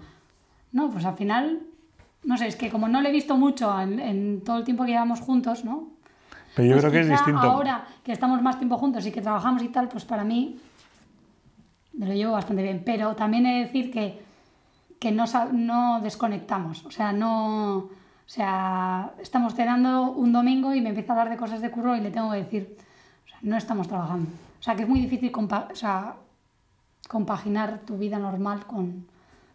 No, 0.73 0.90
pues 0.90 1.05
al 1.05 1.14
final, 1.14 1.61
no 2.25 2.37
sé, 2.37 2.49
es 2.49 2.56
que 2.56 2.69
como 2.69 2.88
no 2.88 3.00
le 3.00 3.11
he 3.11 3.12
visto 3.12 3.37
mucho 3.37 3.81
en, 3.81 4.00
en 4.00 4.40
todo 4.43 4.58
el 4.58 4.64
tiempo 4.64 4.84
que 4.84 4.90
llevamos 4.90 5.20
juntos, 5.20 5.64
¿no? 5.64 5.87
Pero 6.56 6.69
yo 6.69 6.75
Pues 6.76 6.82
creo 6.85 6.93
que 6.93 7.00
es 7.00 7.11
distinto. 7.11 7.41
Ahora 7.41 7.85
que 8.03 8.12
estamos 8.12 8.41
más 8.41 8.56
tiempo 8.58 8.79
juntos 8.79 9.05
y 9.06 9.12
que 9.12 9.20
trabajamos 9.20 9.62
y 9.62 9.69
tal, 9.69 9.88
pues 9.88 10.06
para 10.06 10.25
mí 10.25 10.58
me 11.93 12.06
lo 12.06 12.14
llevo 12.14 12.32
bastante 12.32 12.62
bien. 12.62 12.82
Pero 12.85 13.14
también 13.14 13.44
he 13.44 13.58
de 13.58 13.64
decir 13.67 13.91
que, 13.93 14.25
que 14.99 15.12
no, 15.12 15.25
no 15.53 16.00
desconectamos. 16.00 16.85
O 16.87 16.91
sea, 16.91 17.12
no. 17.12 17.76
O 17.76 18.29
sea, 18.29 19.12
estamos 19.20 19.55
cenando 19.55 20.11
un 20.12 20.32
domingo 20.32 20.75
y 20.75 20.81
me 20.81 20.88
empieza 20.88 21.12
a 21.12 21.17
hablar 21.17 21.31
de 21.31 21.37
cosas 21.37 21.61
de 21.61 21.70
curro 21.70 21.94
y 21.94 22.00
le 22.00 22.11
tengo 22.11 22.31
que 22.32 22.38
decir, 22.38 22.76
o 23.25 23.29
sea, 23.29 23.38
no 23.43 23.56
estamos 23.56 23.87
trabajando. 23.87 24.31
O 24.59 24.62
sea, 24.62 24.75
que 24.75 24.82
es 24.82 24.88
muy 24.88 24.99
difícil 25.00 25.31
compa- 25.31 25.70
o 25.70 25.76
sea, 25.76 26.14
compaginar 27.06 27.81
tu 27.87 27.99
vida 27.99 28.19
normal 28.19 28.67
con 28.67 29.06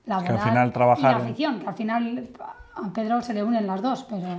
la 0.05 0.23
que 0.23 0.29
al 0.29 0.39
final 0.39 0.71
trabajar 0.71 1.11
y 1.15 1.15
la 1.15 1.23
afición, 1.25 1.59
que 1.59 1.67
al 1.67 1.73
final 1.75 2.29
a 2.75 2.93
Pedro 2.93 3.21
se 3.21 3.33
le 3.33 3.43
unen 3.43 3.65
las 3.67 3.81
dos, 3.81 4.03
pero... 4.07 4.37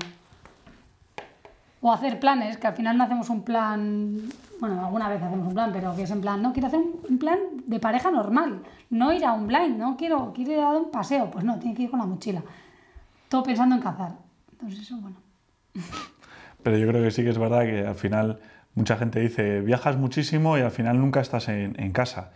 O 1.82 1.92
hacer 1.92 2.20
planes, 2.20 2.56
que 2.56 2.68
al 2.68 2.74
final 2.74 2.96
no 2.96 3.04
hacemos 3.04 3.28
un 3.28 3.42
plan, 3.42 4.16
bueno, 4.60 4.84
alguna 4.86 5.08
vez 5.08 5.20
hacemos 5.20 5.48
un 5.48 5.52
plan, 5.52 5.70
pero 5.72 5.94
que 5.96 6.02
es 6.02 6.10
en 6.12 6.20
plan, 6.20 6.40
no, 6.40 6.52
quiero 6.52 6.68
hacer 6.68 6.78
un, 6.78 7.18
plan 7.18 7.38
de 7.66 7.80
pareja 7.80 8.10
normal, 8.12 8.62
no 8.88 9.12
ir 9.12 9.24
a 9.24 9.32
un 9.32 9.48
blind, 9.48 9.78
no 9.78 9.96
quiero, 9.96 10.32
quiero 10.32 10.52
ir 10.52 10.58
a 10.60 10.72
dar 10.72 10.76
un 10.76 10.92
paseo, 10.92 11.28
pues 11.30 11.44
no, 11.44 11.58
tiene 11.58 11.74
que 11.74 11.82
ir 11.82 11.90
con 11.90 11.98
la 11.98 12.06
mochila. 12.06 12.42
Todo 13.28 13.42
pensando 13.42 13.74
en 13.74 13.82
cazar. 13.82 14.12
Entonces 14.52 14.80
eso, 14.80 14.96
bueno. 14.98 15.16
Pero 16.62 16.78
yo 16.78 16.86
creo 16.86 17.02
que 17.02 17.10
sí 17.10 17.24
que 17.24 17.30
es 17.30 17.38
verdad 17.38 17.62
que 17.62 17.84
al 17.84 17.96
final 17.96 18.38
mucha 18.76 18.96
gente 18.96 19.18
dice, 19.18 19.60
viajas 19.60 19.96
muchísimo 19.96 20.56
y 20.56 20.60
al 20.60 20.70
final 20.70 21.00
nunca 21.00 21.20
estás 21.20 21.48
en, 21.48 21.74
en 21.80 21.90
casa. 21.90 22.30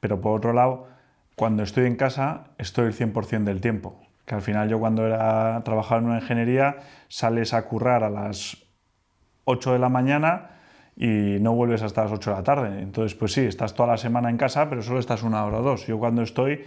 Pero 0.00 0.20
por 0.20 0.36
otro 0.36 0.52
lado, 0.52 0.88
cuando 1.36 1.62
estoy 1.62 1.86
en 1.86 1.94
casa, 1.94 2.48
estoy 2.58 2.86
el 2.86 2.94
100% 2.94 3.44
del 3.44 3.60
tiempo. 3.60 4.00
Que 4.26 4.34
al 4.34 4.42
final 4.42 4.68
yo 4.68 4.80
cuando 4.80 5.06
era 5.06 5.62
trabajaba 5.64 6.00
en 6.00 6.08
una 6.08 6.16
ingeniería, 6.16 6.78
sales 7.06 7.54
a 7.54 7.64
currar 7.64 8.02
a 8.02 8.10
las 8.10 8.67
8 9.48 9.72
de 9.72 9.78
la 9.78 9.88
mañana 9.88 10.50
y 10.96 11.38
no 11.40 11.54
vuelves 11.54 11.82
hasta 11.82 12.04
las 12.04 12.12
8 12.12 12.30
de 12.30 12.36
la 12.36 12.42
tarde. 12.42 12.82
Entonces, 12.82 13.16
pues 13.16 13.32
sí, 13.32 13.40
estás 13.40 13.74
toda 13.74 13.88
la 13.90 13.96
semana 13.96 14.28
en 14.28 14.36
casa, 14.36 14.68
pero 14.68 14.82
solo 14.82 15.00
estás 15.00 15.22
una 15.22 15.44
hora 15.44 15.58
o 15.58 15.62
dos. 15.62 15.86
Yo 15.86 15.98
cuando 15.98 16.22
estoy 16.22 16.64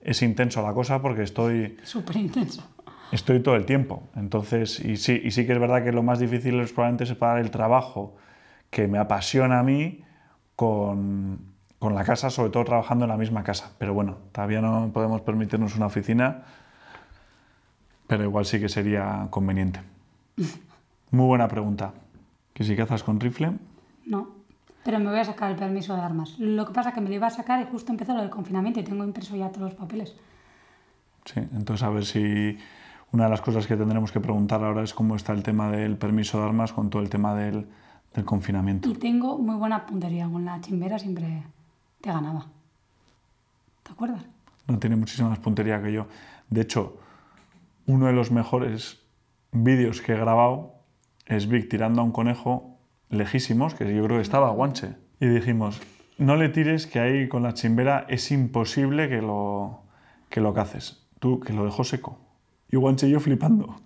es 0.00 0.22
intenso 0.22 0.62
la 0.62 0.72
cosa 0.72 1.00
porque 1.00 1.22
estoy 1.22 1.76
Súper 1.82 2.16
intenso. 2.16 2.68
Estoy 3.12 3.40
todo 3.40 3.54
el 3.54 3.64
tiempo. 3.64 4.02
Entonces, 4.16 4.80
y 4.80 4.96
sí, 4.96 5.20
y 5.22 5.30
sí 5.30 5.46
que 5.46 5.52
es 5.52 5.60
verdad 5.60 5.84
que 5.84 5.92
lo 5.92 6.02
más 6.02 6.18
difícil 6.18 6.58
es 6.60 6.72
probablemente 6.72 7.06
separar 7.06 7.38
el 7.38 7.50
trabajo 7.50 8.16
que 8.70 8.88
me 8.88 8.98
apasiona 8.98 9.60
a 9.60 9.62
mí 9.62 10.02
con, 10.56 11.38
con 11.78 11.94
la 11.94 12.04
casa, 12.04 12.30
sobre 12.30 12.50
todo 12.50 12.64
trabajando 12.64 13.04
en 13.04 13.10
la 13.10 13.16
misma 13.16 13.44
casa. 13.44 13.72
Pero 13.78 13.94
bueno, 13.94 14.16
todavía 14.32 14.60
no 14.60 14.90
podemos 14.92 15.20
permitirnos 15.20 15.76
una 15.76 15.86
oficina, 15.86 16.42
pero 18.08 18.24
igual 18.24 18.44
sí 18.44 18.58
que 18.58 18.68
sería 18.68 19.28
conveniente. 19.30 19.80
Muy 21.10 21.26
buena 21.26 21.46
pregunta. 21.46 21.92
¿Que 22.56 22.64
si 22.64 22.74
cazas 22.74 23.02
con 23.02 23.20
rifle? 23.20 23.52
No, 24.06 24.28
pero 24.82 24.98
me 24.98 25.10
voy 25.10 25.18
a 25.18 25.24
sacar 25.26 25.50
el 25.50 25.58
permiso 25.58 25.94
de 25.94 26.00
armas. 26.00 26.38
Lo 26.38 26.64
que 26.64 26.72
pasa 26.72 26.88
es 26.88 26.94
que 26.94 27.02
me 27.02 27.10
lo 27.10 27.14
iba 27.14 27.26
a 27.26 27.30
sacar 27.30 27.60
y 27.60 27.70
justo 27.70 27.92
empezó 27.92 28.14
lo 28.14 28.22
del 28.22 28.30
confinamiento 28.30 28.80
y 28.80 28.82
tengo 28.82 29.04
impreso 29.04 29.36
ya 29.36 29.50
todos 29.50 29.72
los 29.72 29.74
papeles. 29.74 30.16
Sí, 31.26 31.40
entonces 31.52 31.82
a 31.82 31.90
ver 31.90 32.06
si 32.06 32.56
una 33.12 33.24
de 33.24 33.30
las 33.30 33.42
cosas 33.42 33.66
que 33.66 33.76
tendremos 33.76 34.10
que 34.10 34.20
preguntar 34.20 34.64
ahora 34.64 34.82
es 34.82 34.94
cómo 34.94 35.16
está 35.16 35.34
el 35.34 35.42
tema 35.42 35.70
del 35.70 35.98
permiso 35.98 36.38
de 36.38 36.44
armas 36.44 36.72
con 36.72 36.88
todo 36.88 37.02
el 37.02 37.10
tema 37.10 37.34
del, 37.34 37.66
del 38.14 38.24
confinamiento. 38.24 38.88
Y 38.88 38.94
tengo 38.94 39.36
muy 39.36 39.56
buena 39.56 39.84
puntería. 39.84 40.26
Con 40.26 40.46
la 40.46 40.58
chimbera 40.62 40.98
siempre 40.98 41.42
te 42.00 42.10
ganaba. 42.10 42.46
¿Te 43.82 43.92
acuerdas? 43.92 44.24
No 44.66 44.78
tiene 44.78 44.96
muchísima 44.96 45.28
más 45.28 45.40
puntería 45.40 45.82
que 45.82 45.92
yo. 45.92 46.06
De 46.48 46.62
hecho, 46.62 46.96
uno 47.86 48.06
de 48.06 48.14
los 48.14 48.30
mejores 48.30 49.02
vídeos 49.52 50.00
que 50.00 50.14
he 50.14 50.16
grabado 50.16 50.75
es 51.26 51.48
Vic 51.48 51.68
tirando 51.68 52.00
a 52.00 52.04
un 52.04 52.12
conejo 52.12 52.78
lejísimos, 53.10 53.74
que 53.74 53.84
yo 53.94 54.04
creo 54.04 54.16
que 54.18 54.22
estaba 54.22 54.50
guanche. 54.50 54.96
Y 55.20 55.26
dijimos, 55.26 55.80
no 56.18 56.36
le 56.36 56.48
tires 56.48 56.86
que 56.86 56.98
ahí 57.00 57.28
con 57.28 57.42
la 57.42 57.54
chimbera 57.54 58.04
es 58.08 58.30
imposible 58.32 59.08
que 59.08 59.22
lo, 59.22 59.82
que 60.28 60.40
lo 60.40 60.54
caces. 60.54 61.06
Tú, 61.18 61.40
que 61.40 61.52
lo 61.52 61.64
dejó 61.64 61.84
seco. 61.84 62.18
Y 62.70 62.76
guanche 62.76 63.06
y 63.08 63.10
yo 63.10 63.20
flipando. 63.20 63.76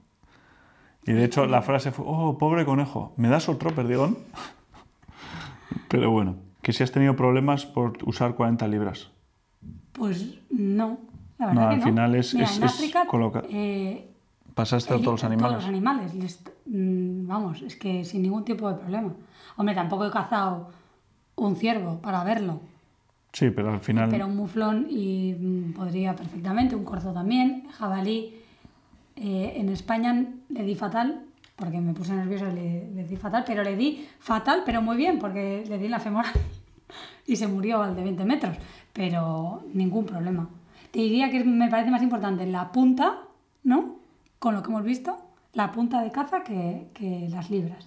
Y 1.06 1.12
de 1.12 1.24
hecho 1.24 1.46
la 1.46 1.62
frase 1.62 1.92
fue, 1.92 2.04
oh, 2.08 2.36
pobre 2.38 2.64
conejo, 2.64 3.14
¿me 3.16 3.28
das 3.28 3.48
otro 3.48 3.74
perdigón? 3.74 4.18
Pero 5.88 6.10
bueno, 6.10 6.36
que 6.62 6.72
si 6.72 6.82
has 6.82 6.92
tenido 6.92 7.16
problemas 7.16 7.66
por 7.66 7.98
usar 8.04 8.34
40 8.34 8.66
libras. 8.68 9.10
Pues 9.92 10.38
no. 10.50 10.98
La 11.38 11.46
verdad 11.46 11.62
No, 11.62 11.68
que 11.68 11.74
al 11.74 11.80
no. 11.80 11.86
final 11.86 12.14
es- 12.14 12.34
Mira, 12.34 12.46
es- 12.46 12.58
en 12.58 12.64
es 12.64 12.74
África, 12.74 13.06
coloca- 13.06 13.42
eh, 13.50 14.09
Pasaste 14.54 14.94
a 14.94 14.96
todos 14.98 15.12
los 15.22 15.24
animales. 15.24 15.56
los 15.56 15.64
animales. 15.66 16.14
les- 16.14 16.40
mm, 16.66 17.26
vamos, 17.26 17.62
es 17.62 17.76
que 17.76 18.04
sin 18.04 18.22
ningún 18.22 18.44
tipo 18.44 18.68
de 18.68 18.76
problema. 18.76 19.12
Hombre, 19.56 19.74
tampoco 19.74 20.06
he 20.06 20.10
cazado 20.10 20.68
un 21.36 21.56
ciervo 21.56 21.98
para 22.00 22.22
verlo, 22.24 22.60
Sí, 23.32 23.50
pero 23.50 23.72
al 23.72 23.80
final. 23.80 24.08
pero 24.10 24.26
un 24.26 24.36
muflón 24.36 24.86
y 24.90 25.34
mm, 25.38 25.72
podría 25.72 26.14
perfectamente, 26.16 26.74
un 26.74 26.84
corzo 26.84 27.12
también, 27.12 27.68
jabalí. 27.70 28.34
eh, 29.16 29.54
en 29.56 29.68
España 29.68 30.24
le 30.48 30.62
di 30.64 30.74
fatal, 30.74 31.20
porque 31.56 31.78
me 31.80 31.92
puse 31.92 32.14
nerviosa 32.14 32.48
y 32.50 32.54
le, 32.54 32.90
le 32.94 33.04
di 33.04 33.16
fatal, 33.16 33.44
pero 33.46 33.62
le 33.62 33.76
di 33.76 34.06
fatal, 34.18 34.62
pero 34.64 34.80
muy 34.80 34.96
bien, 34.96 35.18
porque 35.18 35.62
le 35.68 35.76
di 35.78 35.88
la 35.88 36.00
femoral 36.00 36.32
y 37.26 37.36
se 37.36 37.46
murió 37.46 37.82
al 37.82 37.94
de 37.94 38.02
20 38.02 38.24
metros, 38.24 38.56
pero 38.94 39.62
ningún 39.74 40.06
problema. 40.06 40.48
Te 40.90 41.00
diría 41.00 41.30
que 41.30 41.44
me 41.44 41.68
parece 41.68 41.90
más 41.90 42.02
importante 42.02 42.46
la 42.46 42.72
punta, 42.72 43.18
¿no? 43.64 43.99
Con 44.40 44.54
lo 44.54 44.62
que 44.62 44.70
hemos 44.70 44.82
visto, 44.82 45.16
la 45.52 45.70
punta 45.70 46.00
de 46.02 46.10
caza 46.10 46.42
que, 46.42 46.88
que 46.94 47.28
las 47.30 47.48
libras. 47.50 47.86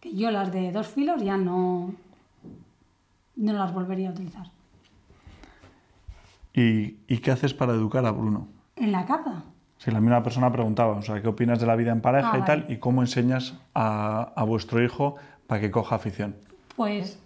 Que 0.00 0.14
yo 0.14 0.30
las 0.30 0.52
de 0.52 0.70
dos 0.72 0.88
filos 0.88 1.22
ya 1.22 1.36
no, 1.38 1.94
no 3.36 3.52
las 3.54 3.72
volvería 3.72 4.10
a 4.10 4.12
utilizar. 4.12 4.46
¿Y, 6.54 6.96
y 7.06 7.18
qué 7.18 7.30
haces 7.30 7.54
para 7.54 7.72
educar 7.72 8.04
a 8.04 8.10
Bruno? 8.10 8.48
En 8.76 8.92
la 8.92 9.04
caza, 9.06 9.42
Si 9.78 9.90
la 9.90 10.00
misma 10.00 10.22
persona 10.22 10.50
preguntaba, 10.50 10.92
o 10.96 11.02
sea, 11.02 11.22
¿qué 11.22 11.28
opinas 11.28 11.60
de 11.60 11.66
la 11.66 11.76
vida 11.76 11.92
en 11.92 12.00
pareja 12.00 12.32
Ah, 12.34 12.38
y 12.38 12.42
tal? 12.42 12.66
¿Y 12.68 12.78
cómo 12.78 13.00
enseñas 13.02 13.54
a, 13.74 14.32
a 14.34 14.42
vuestro 14.44 14.82
hijo 14.82 15.16
para 15.46 15.60
que 15.60 15.70
coja 15.70 15.94
afición? 15.96 16.34
pues 16.76 17.18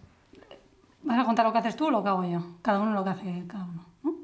¿vas 1.02 1.18
a 1.18 1.24
contar 1.26 1.44
lo 1.44 1.52
que 1.52 1.58
haces 1.58 1.76
tú 1.76 1.86
o 1.86 1.90
lo 1.90 2.02
que 2.02 2.08
hago 2.08 2.24
yo? 2.24 2.42
Cada 2.62 2.78
uno 2.80 2.92
lo 2.92 3.04
que 3.04 3.10
hace 3.10 3.44
cada 3.46 3.64
uno, 3.64 3.84
¿no? 4.02 4.14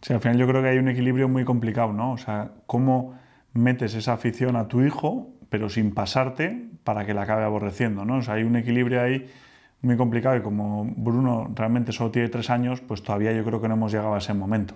Sí, 0.00 0.12
al 0.14 0.20
final 0.20 0.38
yo 0.38 0.46
creo 0.46 0.62
que 0.62 0.68
hay 0.68 0.78
un 0.78 0.88
equilibrio 0.88 1.28
muy 1.28 1.44
complicado, 1.44 1.92
¿no? 1.92 2.12
O 2.12 2.16
sea, 2.18 2.50
¿cómo 2.66 3.14
metes 3.52 3.94
esa 3.94 4.12
afición 4.14 4.56
a 4.56 4.68
tu 4.68 4.82
hijo, 4.82 5.28
pero 5.48 5.68
sin 5.68 5.92
pasarte 5.94 6.68
para 6.84 7.04
que 7.06 7.14
la 7.14 7.22
acabe 7.22 7.44
aborreciendo, 7.44 8.04
¿no? 8.04 8.16
O 8.18 8.22
sea, 8.22 8.34
hay 8.34 8.44
un 8.44 8.56
equilibrio 8.56 9.02
ahí 9.02 9.26
muy 9.80 9.96
complicado 9.96 10.36
y 10.36 10.42
como 10.42 10.84
Bruno 10.96 11.50
realmente 11.54 11.92
solo 11.92 12.10
tiene 12.10 12.28
tres 12.28 12.50
años, 12.50 12.80
pues 12.80 13.02
todavía 13.02 13.32
yo 13.32 13.44
creo 13.44 13.60
que 13.60 13.68
no 13.68 13.74
hemos 13.74 13.92
llegado 13.92 14.14
a 14.14 14.18
ese 14.18 14.34
momento. 14.34 14.74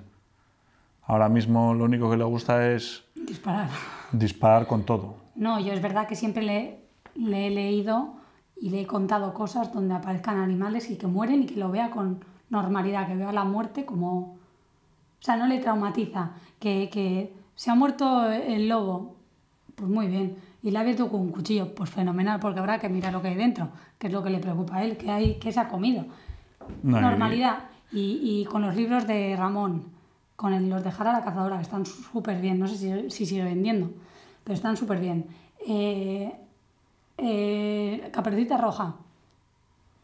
Ahora 1.05 1.29
mismo 1.29 1.75
lo 1.75 1.85
único 1.85 2.11
que 2.11 2.17
le 2.17 2.25
gusta 2.25 2.73
es 2.73 3.05
Disparar. 3.14 3.69
disparar 4.12 4.67
con 4.67 4.85
todo. 4.85 5.17
No, 5.35 5.59
yo 5.61 5.73
es 5.73 5.83
verdad 5.83 6.07
que 6.07 6.14
siempre 6.14 6.43
le, 6.43 6.79
le 7.14 7.47
he 7.49 7.50
leído 7.50 8.14
y 8.61 8.71
le 8.71 8.83
he 8.83 8.87
contado 8.87 9.35
cosas 9.35 9.73
donde 9.73 9.95
aparezcan 9.95 10.38
animales 10.38 10.88
y 10.91 10.97
que 10.97 11.07
mueren 11.09 11.43
y 11.43 11.47
que 11.47 11.57
lo 11.57 11.71
vea 11.71 11.91
con 11.91 12.25
normalidad, 12.50 13.09
que 13.09 13.17
vea 13.17 13.33
la 13.33 13.45
muerte 13.45 13.85
como... 13.85 14.19
O 14.19 15.25
sea, 15.25 15.37
no 15.37 15.47
le 15.47 15.59
traumatiza. 15.59 16.33
Que, 16.61 16.88
que 16.93 17.33
se 17.55 17.71
ha 17.71 17.75
muerto 17.75 18.31
el 18.31 18.69
lobo, 18.69 19.17
pues 19.75 19.91
muy 19.91 20.07
bien. 20.07 20.37
Y 20.63 20.71
le 20.71 20.79
ha 20.79 20.81
abierto 20.83 21.09
con 21.09 21.21
un 21.21 21.31
cuchillo, 21.33 21.75
pues 21.75 21.91
fenomenal, 21.91 22.39
porque 22.41 22.61
habrá 22.61 22.79
que 22.79 22.89
mirar 22.89 23.13
lo 23.13 23.21
que 23.23 23.29
hay 23.29 23.35
dentro, 23.35 23.71
que 23.99 24.07
es 24.07 24.13
lo 24.13 24.23
que 24.23 24.31
le 24.31 24.39
preocupa 24.39 24.77
a 24.77 24.85
él, 24.85 24.97
que, 24.97 25.11
hay, 25.11 25.35
que 25.39 25.51
se 25.53 25.59
ha 25.61 25.69
comido. 25.69 26.05
No, 26.83 27.01
Normalidad. 27.01 27.65
Y, 27.91 28.21
y 28.23 28.45
con 28.47 28.63
los 28.63 28.75
libros 28.77 29.07
de 29.07 29.35
Ramón, 29.37 29.85
con 30.37 30.53
el- 30.55 30.69
los 30.71 30.83
de 30.85 30.91
Jara 30.93 31.13
la 31.13 31.25
cazadora, 31.25 31.57
que 31.57 31.63
están 31.63 31.85
súper 31.85 32.41
bien, 32.41 32.59
no 32.59 32.67
sé 32.69 32.77
si, 32.77 33.11
si 33.11 33.27
sigue 33.27 33.45
vendiendo, 33.45 33.91
pero 34.45 34.55
están 34.55 34.77
súper 34.77 34.99
bien. 35.01 35.27
Eh, 35.67 36.33
eh, 37.19 38.11
Caperucita 38.13 38.57
Roja, 38.57 38.95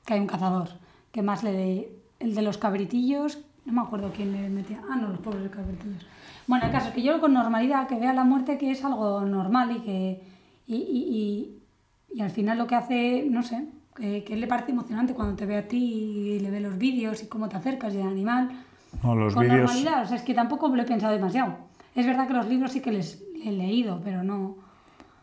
que 0.04 0.14
hay 0.14 0.20
un 0.20 0.26
cazador. 0.26 0.68
que 1.12 1.22
más 1.22 1.42
le 1.42 1.52
leí? 1.52 1.88
El 2.20 2.34
de 2.34 2.42
los 2.42 2.58
cabritillos, 2.58 3.38
no 3.64 3.72
me 3.72 3.80
acuerdo 3.80 4.12
quién 4.14 4.32
le 4.32 4.48
metía. 4.48 4.80
Ah, 4.90 4.96
no, 4.96 5.08
los 5.08 5.18
pobres 5.20 5.48
cabritillos. 5.50 6.04
Bueno, 6.48 6.66
el 6.66 6.72
caso 6.72 6.88
es 6.88 6.94
que 6.94 7.02
yo 7.02 7.20
con 7.20 7.32
normalidad, 7.34 7.86
que 7.86 7.96
vea 7.98 8.12
la 8.12 8.24
muerte 8.24 8.58
que 8.58 8.70
es 8.72 8.84
algo 8.84 9.20
normal 9.20 9.70
y 9.76 9.80
que. 9.80 10.20
Y, 10.66 10.74
y- 10.76 10.80
y- 10.80 12.16
y 12.18 12.20
al 12.22 12.30
final 12.30 12.58
lo 12.58 12.66
que 12.66 12.74
hace, 12.74 13.26
no 13.30 13.42
sé, 13.42 13.66
que, 13.94 14.24
que 14.24 14.34
le 14.34 14.46
parece 14.46 14.72
emocionante 14.72 15.14
cuando 15.14 15.36
te 15.36 15.44
ve 15.46 15.56
a 15.58 15.68
ti 15.68 15.76
y 15.76 16.40
le 16.40 16.50
ve 16.50 16.60
los 16.60 16.76
vídeos 16.78 17.22
y 17.22 17.26
cómo 17.28 17.48
te 17.48 17.56
acercas 17.56 17.94
y 17.94 17.98
el 18.00 18.06
animal. 18.08 18.50
No, 19.02 19.14
los 19.14 19.34
con 19.34 19.42
vídeos. 19.44 19.70
normalidad, 19.70 20.02
o 20.02 20.06
sea, 20.06 20.16
es 20.16 20.22
que 20.22 20.32
tampoco 20.34 20.68
lo 20.74 20.82
he 20.82 20.86
pensado 20.86 21.12
demasiado. 21.12 21.56
Es 21.94 22.06
verdad 22.06 22.26
que 22.26 22.32
los 22.32 22.48
libros 22.48 22.72
sí 22.72 22.80
que 22.80 22.92
les 22.92 23.22
he 23.44 23.52
leído, 23.52 24.00
pero 24.02 24.22
no. 24.24 24.56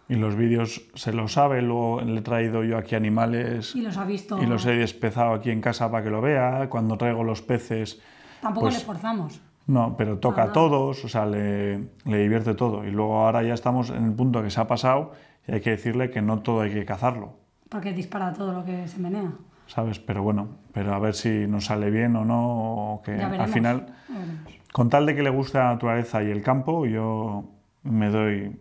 Y 0.07 0.13
los 0.15 0.35
vídeos 0.35 0.83
se 0.93 1.11
lo 1.13 1.27
sabe, 1.27 1.63
luego 1.63 2.01
le 2.01 2.19
he 2.19 2.21
traído 2.21 2.63
yo 2.63 2.77
aquí 2.77 2.93
animales 2.93 3.75
Y 3.75 3.81
los 3.81 3.97
ha 3.97 4.05
visto. 4.05 4.41
y 4.41 4.45
los 4.45 4.63
he 4.67 4.75
despezado 4.75 5.33
aquí 5.33 5.49
en 5.49 5.61
casa 5.61 5.89
para 5.89 6.03
que 6.03 6.11
lo 6.11 6.21
vea. 6.21 6.67
Cuando 6.69 6.95
traigo 6.97 7.23
los 7.23 7.41
peces, 7.41 7.99
Tampoco 8.41 8.67
pues- 8.67 8.77
le 8.77 8.85
forzamos. 8.85 9.41
No, 9.67 9.95
pero 9.97 10.19
toca 10.19 10.43
a 10.43 10.51
todos, 10.51 11.03
o 11.05 11.09
sea, 11.09 11.25
le, 11.25 11.77
le 12.05 12.17
divierte 12.19 12.53
todo. 12.53 12.85
Y 12.85 12.91
luego 12.91 13.19
ahora 13.25 13.41
ya 13.43 13.53
estamos 13.53 13.89
en 13.89 14.05
el 14.05 14.13
punto 14.13 14.43
que 14.43 14.49
se 14.49 14.59
ha 14.61 14.67
pasado 14.67 15.11
y 15.47 15.53
hay 15.53 15.61
que 15.61 15.71
decirle 15.71 16.09
que 16.11 16.21
no 16.21 16.39
todo 16.39 16.61
hay 16.61 16.71
que 16.71 16.85
cazarlo, 16.85 17.33
Porque 17.69 17.93
dispara 17.93 18.31
todo 18.33 18.53
lo 18.53 18.63
que 18.65 18.87
se 18.87 18.99
menea. 18.99 19.31
¿sabes? 19.67 19.97
Pero 19.99 20.21
bueno, 20.21 20.49
pero 20.73 20.93
a 20.93 20.99
ver 20.99 21.15
si 21.15 21.47
nos 21.47 21.65
sale 21.65 21.89
bien 21.89 22.15
o 22.15 22.23
no, 22.23 22.93
o 22.93 23.01
que 23.01 23.17
Ya 23.17 23.27
al 23.27 23.49
final, 23.49 23.87
ya 24.07 24.15
con 24.71 24.89
tal 24.89 25.05
de 25.07 25.15
que 25.15 25.23
le 25.23 25.29
guste 25.31 25.57
la 25.57 25.71
naturaleza 25.73 26.21
y 26.23 26.29
el 26.29 26.43
campo, 26.43 26.85
yo 26.85 27.45
me 27.81 28.09
doy 28.09 28.55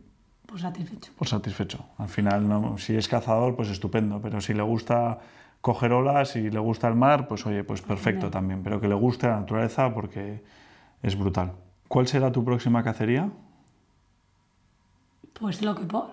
Pues 0.47 0.63
satisfecho. 0.63 1.13
por 1.19 1.29
satisfecho. 1.29 1.85
Al 1.99 2.09
final, 2.09 2.49
no, 2.49 2.79
si 2.79 2.97
es 2.97 3.09
cazador, 3.09 3.55
pues 3.57 3.69
estupendo, 3.69 4.21
pero 4.23 4.41
si 4.41 4.55
le 4.55 4.63
gusta 4.63 5.19
coger 5.61 5.93
olas 5.93 6.37
y 6.37 6.51
le 6.51 6.59
gusta 6.59 6.89
el 6.89 6.95
mar, 6.95 7.27
pues 7.29 7.45
oye, 7.47 7.65
pues 7.65 7.83
perfecto 7.83 8.31
también, 8.31 8.63
pero 8.63 8.81
que 8.81 8.89
le 8.89 8.95
guste 8.95 9.27
la 9.27 9.41
naturaleza 9.41 9.93
porque 9.93 10.43
es 11.05 11.17
brutal. 11.17 11.53
¿Cuál 11.89 12.09
será 12.09 12.33
tu 12.33 12.45
próxima 12.45 12.83
cacería? 12.83 13.31
Pues 15.35 15.63
lo 15.63 15.75
que, 15.75 15.85
po- 15.85 16.11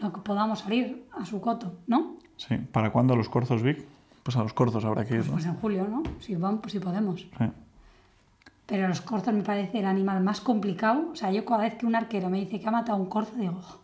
lo 0.00 0.12
que 0.12 0.20
podamos 0.20 0.60
salir 0.60 1.06
a 1.18 1.24
su 1.24 1.40
coto, 1.40 1.72
¿no? 1.86 2.16
Sí. 2.36 2.56
¿Para 2.56 2.90
cuándo 2.90 3.16
los 3.16 3.28
corzos, 3.28 3.62
Vic? 3.62 3.84
Pues 4.22 4.36
a 4.36 4.42
los 4.42 4.52
corzos 4.52 4.84
habrá 4.84 5.04
que 5.04 5.14
ir, 5.14 5.26
¿no? 5.26 5.32
Pues 5.32 5.46
en 5.46 5.54
julio, 5.56 5.86
¿no? 5.88 6.02
Si, 6.20 6.34
van, 6.34 6.58
pues 6.58 6.72
si 6.72 6.80
podemos. 6.80 7.20
Sí. 7.20 7.44
Pero 8.66 8.88
los 8.88 9.00
corzos 9.00 9.32
me 9.32 9.42
parece 9.42 9.78
el 9.78 9.86
animal 9.86 10.22
más 10.22 10.40
complicado. 10.40 11.10
O 11.12 11.16
sea, 11.16 11.30
yo 11.30 11.44
cada 11.44 11.62
vez 11.62 11.74
que 11.76 11.86
un 11.86 11.94
arquero 11.94 12.28
me 12.28 12.40
dice 12.40 12.58
que 12.60 12.66
ha 12.66 12.72
matado 12.72 12.98
un 12.98 13.06
corzo, 13.06 13.32
digo, 13.36 13.60
"Oh, 13.62 13.78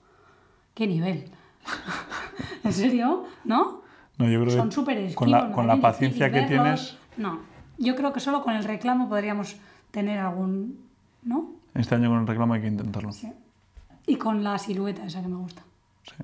¿qué 0.74 0.86
nivel? 0.88 1.30
¿En 2.64 2.72
serio? 2.72 3.24
¿No? 3.44 3.82
No, 4.18 4.28
yo 4.28 4.40
creo 4.42 4.56
Son 4.56 4.68
que 4.68 4.74
súper 4.74 4.98
esquivos. 4.98 5.14
con 5.16 5.30
la, 5.30 5.52
con 5.52 5.66
la 5.68 5.80
paciencia 5.80 6.30
que 6.30 6.40
verlos. 6.40 6.48
tienes, 6.50 6.98
No, 7.16 7.38
yo 7.78 7.94
creo 7.94 8.12
que 8.12 8.18
solo 8.20 8.42
con 8.42 8.54
el 8.54 8.64
reclamo 8.64 9.08
podríamos 9.08 9.56
tener 9.92 10.18
algún... 10.18 10.80
¿No? 11.22 11.52
este 11.74 11.94
año 11.94 12.10
con 12.10 12.20
el 12.20 12.26
reclamo 12.26 12.54
hay 12.54 12.60
que 12.62 12.66
intentarlo. 12.66 13.12
Sí. 13.12 13.32
Y 14.06 14.16
con 14.16 14.42
la 14.42 14.58
silueta 14.58 15.06
esa 15.06 15.22
que 15.22 15.28
me 15.28 15.36
gusta. 15.36 15.62
Sí. 16.04 16.22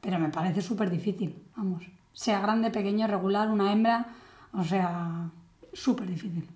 Pero 0.00 0.18
me 0.18 0.30
parece 0.30 0.62
súper 0.62 0.90
difícil, 0.90 1.36
vamos. 1.54 1.84
Sea 2.14 2.40
grande, 2.40 2.70
pequeño, 2.70 3.06
regular, 3.06 3.50
una 3.50 3.70
hembra, 3.70 4.06
o 4.52 4.64
sea, 4.64 5.28
súper 5.72 6.06
difícil. 6.08 6.48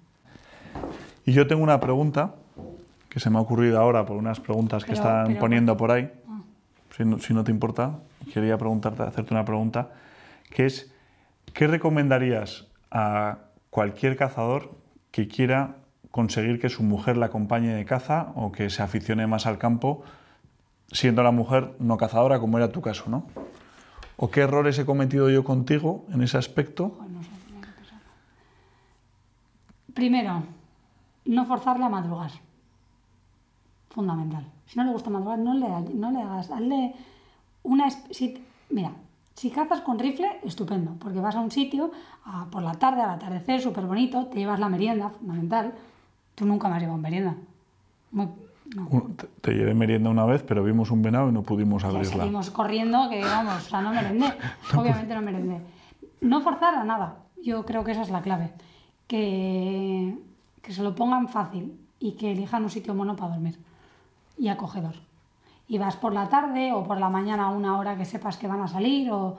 Y 1.26 1.32
yo 1.32 1.46
tengo 1.46 1.62
una 1.62 1.78
pregunta 1.78 2.34
que 3.08 3.20
se 3.20 3.30
me 3.30 3.38
ha 3.38 3.40
ocurrido 3.40 3.80
ahora 3.80 4.04
por 4.04 4.16
unas 4.16 4.40
preguntas 4.40 4.84
que 4.84 4.92
están 4.92 5.26
pero- 5.26 5.40
poniendo 5.40 5.76
por 5.76 5.90
ahí. 5.90 6.10
Ah. 6.28 6.40
Si 6.96 7.04
no, 7.04 7.18
si 7.18 7.34
no 7.34 7.44
te 7.44 7.50
importa, 7.50 7.98
quería 8.32 8.56
preguntarte, 8.58 9.02
hacerte 9.02 9.34
una 9.34 9.44
pregunta, 9.44 9.90
que 10.50 10.66
es, 10.66 10.90
¿qué 11.52 11.66
recomendarías 11.66 12.66
a 12.90 13.38
cualquier 13.70 14.16
cazador 14.16 14.74
que 15.10 15.28
quiera 15.28 15.76
conseguir 16.16 16.58
que 16.58 16.68
su 16.70 16.82
mujer 16.82 17.16
la 17.18 17.26
acompañe 17.26 17.72
de 17.74 17.84
caza 17.84 18.32
o 18.34 18.50
que 18.50 18.70
se 18.70 18.82
aficione 18.82 19.26
más 19.28 19.46
al 19.46 19.58
campo, 19.58 20.02
siendo 20.90 21.22
la 21.22 21.30
mujer 21.30 21.76
no 21.78 21.96
cazadora, 21.98 22.40
como 22.40 22.56
era 22.58 22.72
tu 22.72 22.80
caso, 22.80 23.04
¿no? 23.08 23.26
¿O 24.16 24.30
qué 24.30 24.40
errores 24.40 24.78
he 24.78 24.86
cometido 24.86 25.28
yo 25.30 25.44
contigo 25.44 26.06
en 26.12 26.22
ese 26.22 26.38
aspecto? 26.38 26.96
Primero, 29.94 30.42
no 31.26 31.44
forzarle 31.46 31.84
a 31.84 31.88
madrugar. 31.88 32.30
Fundamental. 33.90 34.44
Si 34.66 34.78
no 34.78 34.84
le 34.84 34.92
gusta 34.92 35.10
madrugar, 35.10 35.38
no 35.38 35.54
le, 35.54 35.68
no 35.94 36.10
le 36.10 36.20
hagas. 36.22 36.50
Hazle 36.50 36.94
una. 37.62 37.90
si- 37.90 38.42
mira, 38.70 38.92
si 39.34 39.50
cazas 39.50 39.80
con 39.82 39.98
rifle, 39.98 40.40
estupendo, 40.44 40.92
porque 40.98 41.20
vas 41.20 41.36
a 41.36 41.40
un 41.40 41.50
sitio 41.50 41.90
por 42.50 42.62
la 42.62 42.72
tarde, 42.74 43.02
al 43.02 43.10
atardecer, 43.10 43.60
súper 43.60 43.84
bonito, 43.86 44.26
te 44.26 44.38
llevas 44.38 44.60
la 44.60 44.68
merienda, 44.68 45.10
fundamental. 45.10 45.74
Tú 46.36 46.46
nunca 46.46 46.68
me 46.68 46.76
has 46.76 46.82
llevado 46.82 46.98
merienda. 46.98 47.34
Muy- 48.12 48.28
no. 48.74 48.88
Te, 49.40 49.52
llevé 49.52 49.74
merienda 49.74 50.10
una 50.10 50.24
vez, 50.24 50.42
pero 50.42 50.62
vimos 50.64 50.90
un 50.90 51.00
venado 51.02 51.28
y 51.28 51.32
no 51.32 51.42
pudimos 51.42 51.82
abrirla. 51.84 52.04
salimos 52.18 52.50
corriendo, 52.50 53.08
que 53.10 53.20
vamos, 53.22 53.66
o 53.66 53.68
sea, 53.68 53.80
no 53.82 53.90
merendé. 53.90 54.26
Obviamente 54.76 55.14
no 55.14 55.22
merendé. 55.22 55.60
No 56.20 56.40
forzar 56.42 56.74
a 56.74 56.84
nada. 56.84 57.16
Yo 57.42 57.64
creo 57.64 57.82
que 57.84 57.92
esa 57.92 58.02
es 58.02 58.10
la 58.10 58.22
clave. 58.22 58.52
Que, 59.06 60.18
que 60.62 60.72
se 60.72 60.82
lo 60.82 60.94
pongan 60.94 61.28
fácil 61.28 61.78
y 62.00 62.12
que 62.12 62.32
elijan 62.32 62.64
un 62.64 62.70
sitio 62.70 62.94
mono 62.94 63.14
para 63.16 63.32
dormir 63.34 63.58
y 64.36 64.48
acogedor. 64.48 64.94
Y 65.68 65.78
vas 65.78 65.96
por 65.96 66.12
la 66.12 66.28
tarde 66.28 66.72
o 66.72 66.84
por 66.84 66.98
la 66.98 67.08
mañana 67.08 67.46
a 67.46 67.50
una 67.50 67.78
hora 67.78 67.96
que 67.96 68.04
sepas 68.04 68.36
que 68.36 68.46
van 68.48 68.60
a 68.62 68.68
salir, 68.68 69.10
o, 69.10 69.36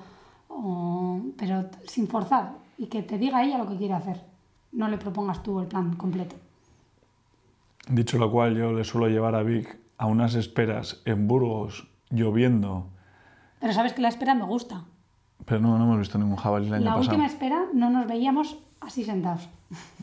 o- 0.49 1.21
pero 1.37 1.65
sin 1.85 2.07
forzar 2.07 2.53
y 2.77 2.87
que 2.87 3.03
te 3.03 3.17
diga 3.17 3.43
ella 3.43 3.57
lo 3.57 3.67
que 3.67 3.75
quiere 3.77 3.93
hacer. 3.93 4.21
No 4.71 4.87
le 4.87 4.97
propongas 4.97 5.43
tú 5.43 5.59
el 5.59 5.67
plan 5.67 5.95
completo. 5.95 6.35
Dicho 7.89 8.17
lo 8.17 8.29
cual, 8.32 8.56
yo 8.58 8.74
le 8.74 8.84
suelo 8.84 9.08
llevar 9.08 9.36
a 9.36 9.44
Vic 9.44 9.77
a 9.98 10.06
unas 10.08 10.36
esperas 10.36 11.01
en 11.06 11.27
Burgos, 11.27 11.88
lloviendo, 12.10 12.88
Pero 13.60 13.74
sabes 13.74 13.94
que 13.94 14.01
la 14.01 14.10
espera 14.10 14.36
me 14.36 14.44
gusta. 14.44 14.84
pero 15.46 15.60
no, 15.62 15.77
no 15.77 15.86
hemos 15.86 16.00
visto 16.00 16.17
ningún 16.17 16.36
jabalí 16.36 16.67
el 16.67 16.74
año 16.75 16.84
La 16.86 16.91
pasado. 16.91 17.10
última 17.10 17.25
espera 17.25 17.65
no 17.74 17.89
nos 17.89 18.08
veíamos 18.08 18.58
así 18.82 19.03
sentados. 19.03 19.50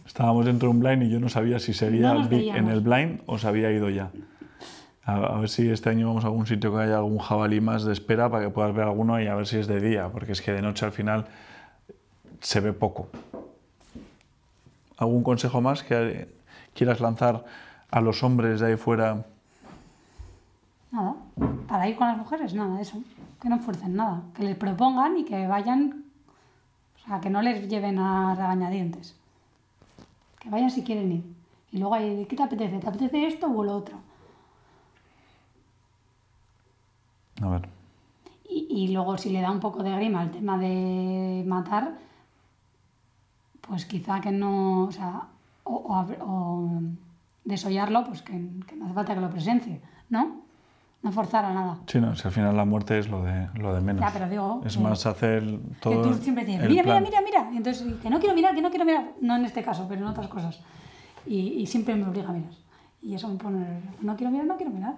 Estábamos 0.06 0.44
dentro 0.46 0.68
de 0.68 0.74
un 0.74 0.80
blind 0.80 1.02
y 1.04 1.10
yo 1.10 1.20
no 1.20 1.28
sabía 1.28 1.58
si 1.58 1.72
seguía 1.74 2.14
No 2.14 2.28
Vic 2.28 2.54
en 2.54 2.68
el 2.68 2.80
blind 2.80 3.20
o 3.26 3.38
se 3.38 3.46
había 3.48 3.70
ido 3.70 3.88
ya. 3.90 4.10
A, 5.04 5.16
a 5.16 5.38
ver 5.38 5.48
si 5.50 5.68
este 5.70 5.90
año 5.90 6.08
vamos 6.08 6.24
a 6.24 6.28
algún 6.28 6.46
sitio 6.46 6.72
que 6.74 6.82
haya 6.82 6.96
algún 6.96 7.18
jabalí 7.18 7.60
más 7.60 7.84
de 7.84 7.92
espera 7.92 8.30
para 8.30 8.44
que 8.44 8.50
puedas 8.50 8.74
ver 8.74 8.84
alguno 8.84 9.20
y 9.20 9.26
a 9.26 9.34
ver 9.34 9.46
si 9.46 9.58
es 9.58 9.66
de 9.66 9.80
día, 9.80 10.08
porque 10.08 10.32
es 10.32 10.40
que 10.42 10.52
de 10.52 10.62
noche 10.62 10.86
al 10.86 10.92
final 10.92 11.26
se 12.40 12.60
ve 12.60 12.72
poco. 12.72 13.08
¿Algún 14.96 15.22
consejo 15.22 15.60
más 15.60 15.82
que 15.82 16.28
quieras 16.74 17.00
lanzar 17.00 17.44
a 17.94 18.00
los 18.00 18.22
hombres 18.24 18.58
de 18.58 18.66
ahí 18.66 18.76
fuera? 18.76 19.24
Nada. 20.90 21.14
Para 21.68 21.88
ir 21.88 21.94
con 21.96 22.08
las 22.08 22.18
mujeres, 22.18 22.52
nada, 22.52 22.80
eso. 22.80 23.00
Que 23.40 23.48
no 23.48 23.58
fuercen 23.60 23.94
nada. 23.94 24.22
Que 24.34 24.42
les 24.42 24.56
propongan 24.56 25.16
y 25.16 25.24
que 25.24 25.46
vayan. 25.46 26.04
O 26.96 27.06
sea, 27.06 27.20
que 27.20 27.30
no 27.30 27.40
les 27.40 27.68
lleven 27.68 27.98
a 27.98 28.34
regañadientes. 28.34 29.14
Que 30.40 30.50
vayan 30.50 30.70
si 30.70 30.82
quieren 30.82 31.12
ir. 31.12 31.24
Y 31.70 31.78
luego 31.78 31.94
ahí, 31.94 32.26
¿qué 32.28 32.34
te 32.36 32.42
apetece? 32.42 32.78
¿Te 32.80 32.88
apetece 32.88 33.26
esto 33.26 33.46
o 33.46 33.62
lo 33.64 33.76
otro? 33.76 33.96
A 37.42 37.48
ver. 37.48 37.68
Y, 38.48 38.66
y 38.70 38.88
luego 38.92 39.18
si 39.18 39.30
le 39.30 39.40
da 39.40 39.50
un 39.50 39.60
poco 39.60 39.82
de 39.82 39.90
grima 39.94 40.22
el 40.22 40.30
tema 40.30 40.58
de 40.58 41.44
matar, 41.46 41.96
pues 43.60 43.84
quizá 43.86 44.20
que 44.20 44.30
no, 44.30 44.84
o 44.84 44.92
sea, 44.92 45.22
o, 45.64 45.74
o 45.74 45.94
hab- 45.94 46.18
o 46.20 46.80
desollarlo, 47.44 48.04
pues 48.04 48.22
que, 48.22 48.32
que 48.66 48.76
no 48.76 48.86
hace 48.86 48.94
falta 48.94 49.14
que 49.14 49.20
lo 49.20 49.30
presencie, 49.30 49.80
¿no? 50.10 50.42
No 51.02 51.12
forzar 51.12 51.44
a 51.44 51.52
nada. 51.52 51.78
Sí, 51.86 52.00
no, 52.00 52.16
si 52.16 52.26
al 52.26 52.32
final 52.32 52.56
la 52.56 52.64
muerte 52.64 52.98
es 52.98 53.08
lo 53.10 53.22
de, 53.22 53.48
lo 53.56 53.74
de 53.74 53.82
menos. 53.82 54.00
Ya, 54.00 54.10
pero 54.10 54.28
digo 54.28 54.62
es 54.64 54.76
que- 54.76 54.82
más 54.82 55.04
hacer 55.04 55.42
Que 55.42 55.58
todo. 55.80 56.02
tú 56.02 56.14
siempre 56.14 56.44
tienes, 56.46 56.62
el 56.64 56.70
mira, 56.70 56.82
mira, 56.82 57.00
mira, 57.00 57.20
mira. 57.20 57.50
Y 57.52 57.58
entonces, 57.58 57.86
que 58.00 58.08
no 58.08 58.18
quiero 58.18 58.34
mirar, 58.34 58.54
que 58.54 58.62
no 58.62 58.70
quiero 58.70 58.86
mirar. 58.86 59.10
No 59.20 59.36
en 59.36 59.44
este 59.44 59.62
caso, 59.62 59.86
pero 59.86 60.00
en 60.00 60.06
otras 60.06 60.28
cosas. 60.28 60.60
Y, 61.26 61.40
y 61.60 61.66
siempre 61.66 61.94
me 61.94 62.06
obliga 62.08 62.30
a 62.30 62.32
mirar. 62.32 62.50
Y 63.02 63.14
eso 63.14 63.28
me 63.28 63.36
pone, 63.36 63.80
no 64.00 64.16
quiero 64.16 64.30
mirar, 64.30 64.46
no 64.46 64.56
quiero 64.56 64.72
mirar. 64.72 64.94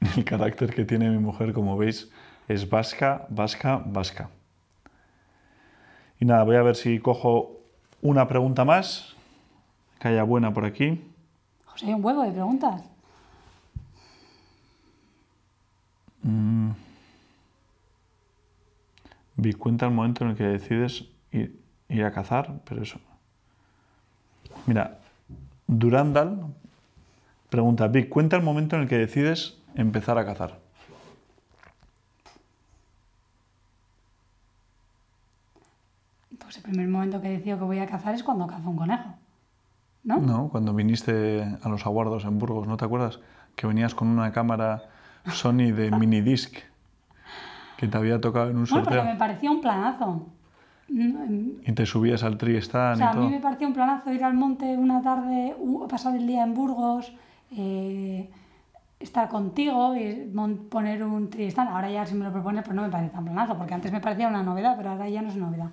El 0.16 0.24
carácter 0.24 0.74
que 0.74 0.84
tiene 0.84 1.08
mi 1.08 1.18
mujer, 1.18 1.52
como 1.52 1.76
veis, 1.76 2.10
es 2.48 2.68
vasca, 2.68 3.26
vasca, 3.30 3.82
vasca. 3.86 4.30
Y 6.20 6.24
nada, 6.24 6.42
voy 6.42 6.56
a 6.56 6.62
ver 6.62 6.74
si 6.74 6.98
cojo 6.98 7.60
una 8.02 8.26
pregunta 8.26 8.64
más, 8.64 9.14
que 9.98 10.08
haya 10.08 10.22
buena 10.22 10.52
por 10.52 10.64
aquí. 10.64 11.04
José, 11.66 11.86
hay 11.86 11.94
un 11.94 12.04
huevo 12.04 12.22
de 12.22 12.32
preguntas. 12.32 12.82
Vi 19.40 19.52
cuenta 19.52 19.86
el 19.86 19.92
momento 19.92 20.24
en 20.24 20.30
el 20.30 20.36
que 20.36 20.44
decides 20.44 21.04
ir, 21.30 21.62
ir 21.88 22.04
a 22.04 22.12
cazar, 22.12 22.60
pero 22.64 22.82
eso. 22.82 22.98
Mira, 24.66 24.98
Durandal 25.68 26.46
pregunta, 27.48 27.86
Vic, 27.88 28.08
cuenta 28.08 28.36
el 28.36 28.42
momento 28.42 28.76
en 28.76 28.82
el 28.82 28.88
que 28.88 28.98
decides 28.98 29.56
empezar 29.74 30.18
a 30.18 30.24
cazar. 30.24 30.58
Pues 36.38 36.56
el 36.56 36.62
primer 36.62 36.88
momento 36.88 37.20
que 37.20 37.28
decido 37.28 37.58
que 37.58 37.64
voy 37.64 37.78
a 37.78 37.86
cazar 37.86 38.14
es 38.14 38.22
cuando 38.22 38.46
cazo 38.46 38.68
un 38.68 38.76
conejo. 38.76 39.14
¿No? 40.08 40.18
No, 40.20 40.48
cuando 40.48 40.72
viniste 40.72 41.44
a 41.62 41.68
los 41.68 41.84
aguardos 41.84 42.24
en 42.24 42.38
Burgos, 42.38 42.66
¿no 42.66 42.78
te 42.78 42.86
acuerdas? 42.86 43.20
Que 43.54 43.66
venías 43.66 43.94
con 43.94 44.08
una 44.08 44.32
cámara 44.32 44.84
Sony 45.26 45.70
de 45.70 45.90
minidisc 45.98 46.56
que 47.76 47.88
te 47.88 47.98
había 47.98 48.18
tocado 48.18 48.48
en 48.48 48.56
un 48.56 48.64
Bueno, 48.64 48.84
porque 48.84 48.96
sorteo 48.96 49.12
me 49.12 49.18
parecía 49.18 49.50
un 49.50 49.60
planazo. 49.60 50.26
Y 50.88 51.72
te 51.72 51.84
subías 51.84 52.22
al 52.22 52.38
tri 52.38 52.56
O 52.56 52.62
sea, 52.62 52.94
y 52.98 53.02
a 53.02 53.08
mí 53.08 53.12
todo. 53.12 53.28
me 53.28 53.40
parecía 53.40 53.66
un 53.66 53.74
planazo 53.74 54.10
ir 54.10 54.24
al 54.24 54.32
monte 54.32 54.64
una 54.78 55.02
tarde, 55.02 55.54
pasar 55.90 56.16
el 56.16 56.26
día 56.26 56.42
en 56.42 56.54
Burgos, 56.54 57.12
eh, 57.54 58.30
estar 58.98 59.28
contigo 59.28 59.94
y 59.94 60.32
poner 60.70 61.04
un 61.04 61.28
tristán. 61.28 61.68
Ahora 61.68 61.90
ya 61.90 62.06
si 62.06 62.14
me 62.14 62.24
lo 62.24 62.32
propones, 62.32 62.64
pues 62.64 62.74
no 62.74 62.80
me 62.80 62.88
parece 62.88 63.10
tan 63.10 63.26
planazo, 63.26 63.58
porque 63.58 63.74
antes 63.74 63.92
me 63.92 64.00
parecía 64.00 64.26
una 64.26 64.42
novedad, 64.42 64.74
pero 64.78 64.88
ahora 64.88 65.06
ya 65.10 65.20
no 65.20 65.28
es 65.28 65.36
novedad. 65.36 65.72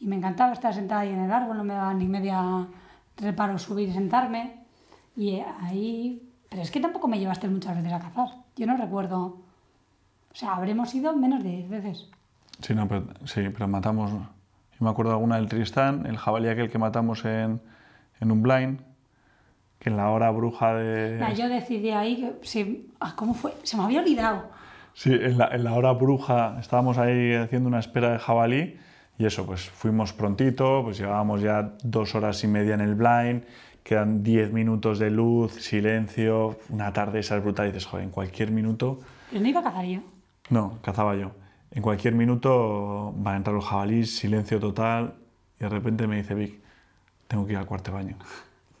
Y 0.00 0.06
me 0.06 0.16
encantaba 0.16 0.54
estar 0.54 0.72
sentada 0.72 1.02
ahí 1.02 1.12
en 1.12 1.20
el 1.20 1.30
árbol, 1.30 1.58
no 1.58 1.64
me 1.64 1.74
daba 1.74 1.92
ni 1.92 2.08
media 2.08 2.66
reparo 3.18 3.58
subir 3.58 3.88
y 3.88 3.92
sentarme. 3.92 4.54
Y 5.16 5.40
ahí... 5.60 6.22
Pero 6.48 6.62
es 6.62 6.70
que 6.70 6.80
tampoco 6.80 7.08
me 7.08 7.18
llevaste 7.18 7.48
muchas 7.48 7.76
veces 7.76 7.92
a 7.92 7.98
cazar. 7.98 8.28
Yo 8.56 8.66
no 8.66 8.76
recuerdo... 8.76 9.40
O 10.30 10.34
sea, 10.34 10.54
habremos 10.54 10.94
ido 10.94 11.14
menos 11.16 11.42
de 11.42 11.50
10 11.50 11.68
veces. 11.68 12.08
Sí, 12.60 12.74
no, 12.74 12.86
pero, 12.86 13.06
sí, 13.24 13.48
pero 13.52 13.66
matamos. 13.68 14.10
Yo 14.12 14.84
me 14.84 14.90
acuerdo 14.90 15.12
alguna 15.12 15.36
del 15.36 15.48
Tristán, 15.48 16.06
el 16.06 16.16
jabalí 16.16 16.48
aquel 16.48 16.70
que 16.70 16.78
matamos 16.78 17.24
en, 17.24 17.60
en 18.20 18.30
un 18.30 18.42
blind, 18.42 18.80
que 19.78 19.90
en 19.90 19.96
la 19.96 20.10
hora 20.10 20.30
bruja 20.30 20.74
de. 20.74 21.18
Nah, 21.18 21.32
yo 21.32 21.48
decidí 21.48 21.90
ahí 21.90 22.16
que... 22.16 22.46
sí, 22.46 22.90
ah, 23.00 23.14
¿Cómo 23.16 23.34
fue? 23.34 23.52
Se 23.62 23.76
me 23.76 23.84
había 23.84 24.00
olvidado. 24.00 24.44
Sí, 24.94 25.10
en 25.12 25.38
la, 25.38 25.48
en 25.48 25.64
la 25.64 25.72
hora 25.72 25.92
bruja 25.92 26.56
estábamos 26.60 26.98
ahí 26.98 27.34
haciendo 27.34 27.68
una 27.68 27.78
espera 27.78 28.12
de 28.12 28.18
jabalí 28.18 28.78
y 29.18 29.26
eso, 29.26 29.44
pues 29.44 29.68
fuimos 29.68 30.12
prontito, 30.12 30.82
pues 30.84 30.98
llevábamos 30.98 31.40
ya 31.42 31.74
dos 31.82 32.14
horas 32.14 32.42
y 32.44 32.46
media 32.46 32.74
en 32.74 32.80
el 32.80 32.94
blind, 32.94 33.42
quedan 33.82 34.22
diez 34.22 34.52
minutos 34.52 34.98
de 34.98 35.10
luz, 35.10 35.52
silencio, 35.54 36.58
una 36.68 36.92
tarde 36.92 37.20
esa 37.20 37.36
es 37.36 37.42
brutal 37.42 37.66
y 37.66 37.72
dices, 37.72 37.86
joder, 37.86 38.04
en 38.04 38.10
cualquier 38.10 38.50
minuto, 38.50 39.00
Pero 39.30 39.42
no 39.42 39.48
iba 39.48 39.60
a 39.60 39.64
cazar 39.64 39.84
yo. 39.86 40.00
no, 40.50 40.78
cazaba 40.82 41.16
yo, 41.16 41.32
en 41.72 41.82
cualquier 41.82 42.14
minuto 42.14 43.14
va 43.26 43.32
a 43.32 43.36
entrar 43.36 43.54
los 43.54 43.64
jabalíes, 43.64 44.16
silencio 44.16 44.60
total 44.60 45.14
y 45.58 45.64
de 45.64 45.68
repente 45.68 46.06
me 46.06 46.16
dice 46.16 46.34
Vic, 46.34 46.60
tengo 47.26 47.44
que 47.46 47.52
ir 47.52 47.58
al 47.58 47.66
cuarto 47.66 47.92
baño. 47.92 48.16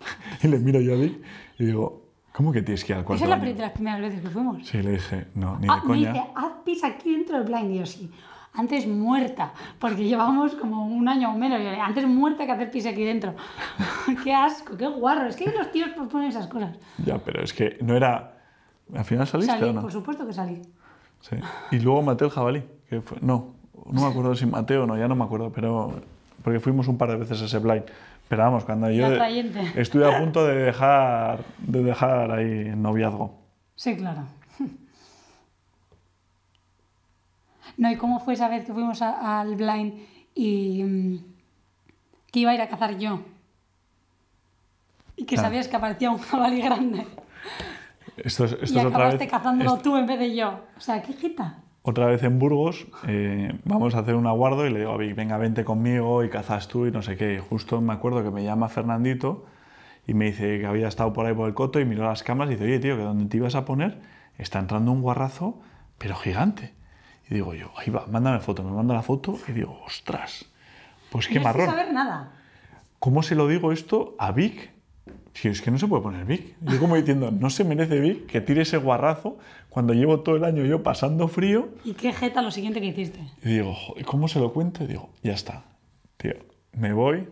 y 0.42 0.48
le 0.48 0.58
miro 0.58 0.80
yo 0.80 0.94
a 0.94 0.96
Vic 0.96 1.18
y 1.58 1.64
digo, 1.66 2.02
¿cómo 2.32 2.52
que 2.52 2.62
tienes 2.62 2.84
que 2.84 2.92
ir 2.92 2.98
al 2.98 3.04
cuarto 3.04 3.24
Esa 3.24 3.34
es 3.34 3.40
la 3.40 3.44
de 3.44 3.54
las 3.60 3.72
primeras 3.72 4.00
veces 4.00 4.20
que 4.20 4.28
fuimos. 4.30 4.66
Sí, 4.66 4.80
le 4.82 4.92
dije, 4.92 5.26
no, 5.34 5.58
ni 5.58 5.66
Ah, 5.68 5.76
de 5.76 5.80
me 5.80 5.86
coña. 5.86 6.12
dice, 6.12 6.24
haz 6.36 6.52
pis 6.64 6.84
aquí 6.84 7.14
dentro 7.16 7.36
del 7.42 7.44
blind. 7.46 7.72
Y 7.74 7.78
yo, 7.80 7.86
sí. 7.86 8.10
Antes 8.58 8.88
muerta, 8.88 9.52
porque 9.78 10.02
llevamos 10.04 10.56
como 10.56 10.84
un 10.84 11.08
año 11.08 11.30
o 11.32 11.38
menos. 11.38 11.60
Antes 11.80 12.04
muerta 12.08 12.44
que 12.44 12.50
hacer 12.50 12.70
pis 12.72 12.86
aquí 12.86 13.04
dentro. 13.04 13.34
qué 14.24 14.34
asco, 14.34 14.76
qué 14.76 14.88
guarro. 14.88 15.28
Es 15.28 15.36
que 15.36 15.48
los 15.50 15.70
tíos 15.70 15.90
proponen 15.90 16.28
esas 16.28 16.48
cosas. 16.48 16.76
Ya, 17.04 17.18
pero 17.18 17.42
es 17.42 17.52
que 17.52 17.78
no 17.80 17.96
era... 17.96 18.34
¿Al 18.94 19.04
final 19.04 19.26
saliste 19.28 19.52
Salí, 19.52 19.70
o 19.70 19.72
no? 19.74 19.80
por 19.82 19.92
supuesto 19.92 20.26
que 20.26 20.32
salí. 20.32 20.60
Sí. 21.20 21.36
Y 21.70 21.78
luego 21.78 22.02
maté 22.02 22.24
el 22.24 22.30
jabalí. 22.30 22.64
Que 22.90 23.00
fue- 23.00 23.18
no, 23.20 23.54
no 23.92 24.00
me 24.00 24.06
acuerdo 24.08 24.34
si 24.34 24.46
maté 24.46 24.76
o 24.76 24.86
no, 24.86 24.98
ya 24.98 25.06
no 25.06 25.14
me 25.14 25.24
acuerdo, 25.24 25.52
pero... 25.52 25.92
Porque 26.42 26.58
fuimos 26.58 26.88
un 26.88 26.98
par 26.98 27.10
de 27.10 27.16
veces 27.16 27.40
a 27.42 27.44
ese 27.44 27.58
blind. 27.60 27.84
Pero 28.28 28.42
vamos, 28.42 28.64
cuando 28.64 28.90
yo 28.90 29.06
estuve 29.76 30.12
a 30.12 30.18
punto 30.18 30.44
de 30.46 30.56
dejar, 30.56 31.44
de 31.58 31.82
dejar 31.82 32.30
ahí 32.32 32.68
el 32.68 32.82
noviazgo. 32.82 33.38
Sí, 33.76 33.96
claro. 33.96 34.22
No, 37.78 37.90
¿y 37.90 37.96
cómo 37.96 38.20
fue 38.20 38.34
esa 38.34 38.48
vez 38.48 38.64
que 38.66 38.72
fuimos 38.74 39.00
a- 39.02 39.40
al 39.40 39.54
blind 39.56 39.94
y 40.34 40.82
mm, 40.84 41.18
que 42.30 42.40
iba 42.40 42.50
a 42.50 42.54
ir 42.54 42.60
a 42.60 42.68
cazar 42.68 42.98
yo? 42.98 43.20
Y 45.16 45.24
que 45.24 45.34
Claro. 45.36 45.48
sabías 45.48 45.68
que 45.68 45.76
aparecía 45.76 46.10
un 46.10 46.18
jabalí 46.18 46.60
grande. 46.60 47.06
Esto 48.16 48.44
es, 48.44 48.52
esto 48.52 48.64
y 48.64 48.78
es 48.80 48.84
otra 48.84 48.88
acabaste 48.88 49.18
vez, 49.24 49.30
cazándolo 49.30 49.78
tú 49.78 49.96
en 49.96 50.06
vez 50.06 50.18
de 50.18 50.34
yo. 50.34 50.60
O 50.76 50.80
sea, 50.80 51.02
qué 51.02 51.12
jita. 51.12 51.58
otra 51.82 52.06
vez 52.06 52.22
en 52.22 52.38
Burgos. 52.38 52.86
eh, 53.06 53.52
vamos 53.64 53.94
a 53.94 54.00
hacer 54.00 54.14
un 54.14 54.26
aguardo 54.26 54.66
y 54.66 54.70
le 54.70 54.80
digo 54.80 54.92
a 54.92 54.96
Vic, 54.98 55.14
venga, 55.14 55.38
vente 55.38 55.64
conmigo 55.64 56.22
y 56.24 56.28
cazas 56.28 56.68
tú 56.68 56.86
y 56.86 56.90
no 56.90 57.00
sé 57.02 57.16
qué. 57.16 57.34
Y 57.34 57.38
justo 57.38 57.80
me 57.80 57.92
acuerdo 57.94 58.22
que 58.22 58.30
me 58.30 58.42
llama 58.44 58.68
Fernandito 58.68 59.46
y 60.06 60.14
me 60.14 60.26
dice 60.26 60.58
que 60.60 60.66
había 60.66 60.88
estado 60.88 61.12
por 61.12 61.24
ahí 61.26 61.34
por 61.34 61.48
el 61.48 61.54
coto 61.54 61.80
y 61.80 61.84
miró 61.86 62.04
las 62.04 62.22
cámaras 62.22 62.50
y 62.52 62.54
dice, 62.56 62.64
oye, 62.66 62.78
tío, 62.80 62.96
que 62.96 63.02
donde 63.02 63.26
te 63.26 63.36
ibas 63.38 63.54
a 63.54 63.64
poner 63.64 64.00
está 64.36 64.58
entrando 64.58 64.92
un 64.92 65.00
guarrazo, 65.00 65.60
pero 65.96 66.14
gigante. 66.16 66.74
Y 67.30 67.34
digo 67.34 67.54
yo, 67.54 67.70
ahí 67.76 67.90
va, 67.90 68.06
mándame 68.06 68.40
foto. 68.40 68.62
Me 68.62 68.70
manda 68.70 68.94
la 68.94 69.02
foto 69.02 69.38
y 69.48 69.52
digo, 69.52 69.78
ostras, 69.86 70.46
pues 71.10 71.28
qué 71.28 71.34
no 71.36 71.42
marrón. 71.42 71.66
sin 71.66 71.74
saber 71.76 71.92
nada. 71.92 72.32
¿Cómo 72.98 73.22
se 73.22 73.34
lo 73.34 73.46
digo 73.46 73.70
esto 73.72 74.14
a 74.18 74.32
Vic? 74.32 74.70
Si 75.34 75.46
es 75.48 75.62
que 75.62 75.70
no 75.70 75.78
se 75.78 75.86
puede 75.86 76.02
poner 76.02 76.24
Vic. 76.24 76.56
Yo 76.62 76.80
como 76.80 76.96
diciendo, 76.96 77.30
no 77.30 77.50
se 77.50 77.62
merece 77.64 78.00
Vic 78.00 78.26
que 78.26 78.40
tire 78.40 78.62
ese 78.62 78.76
guarrazo 78.78 79.38
cuando 79.68 79.92
llevo 79.94 80.20
todo 80.20 80.36
el 80.36 80.44
año 80.44 80.64
yo 80.64 80.82
pasando 80.82 81.28
frío. 81.28 81.68
¿Y 81.84 81.92
qué 81.94 82.12
jeta 82.12 82.42
lo 82.42 82.50
siguiente 82.50 82.80
que 82.80 82.86
hiciste? 82.86 83.20
Y 83.44 83.50
digo, 83.54 83.74
"Joder, 83.74 84.04
¿cómo 84.04 84.26
se 84.26 84.40
lo 84.40 84.52
cuento? 84.52 84.82
Y 84.84 84.88
digo, 84.88 85.10
ya 85.22 85.32
está. 85.34 85.64
Tío, 86.16 86.34
me 86.72 86.92
voy, 86.92 87.28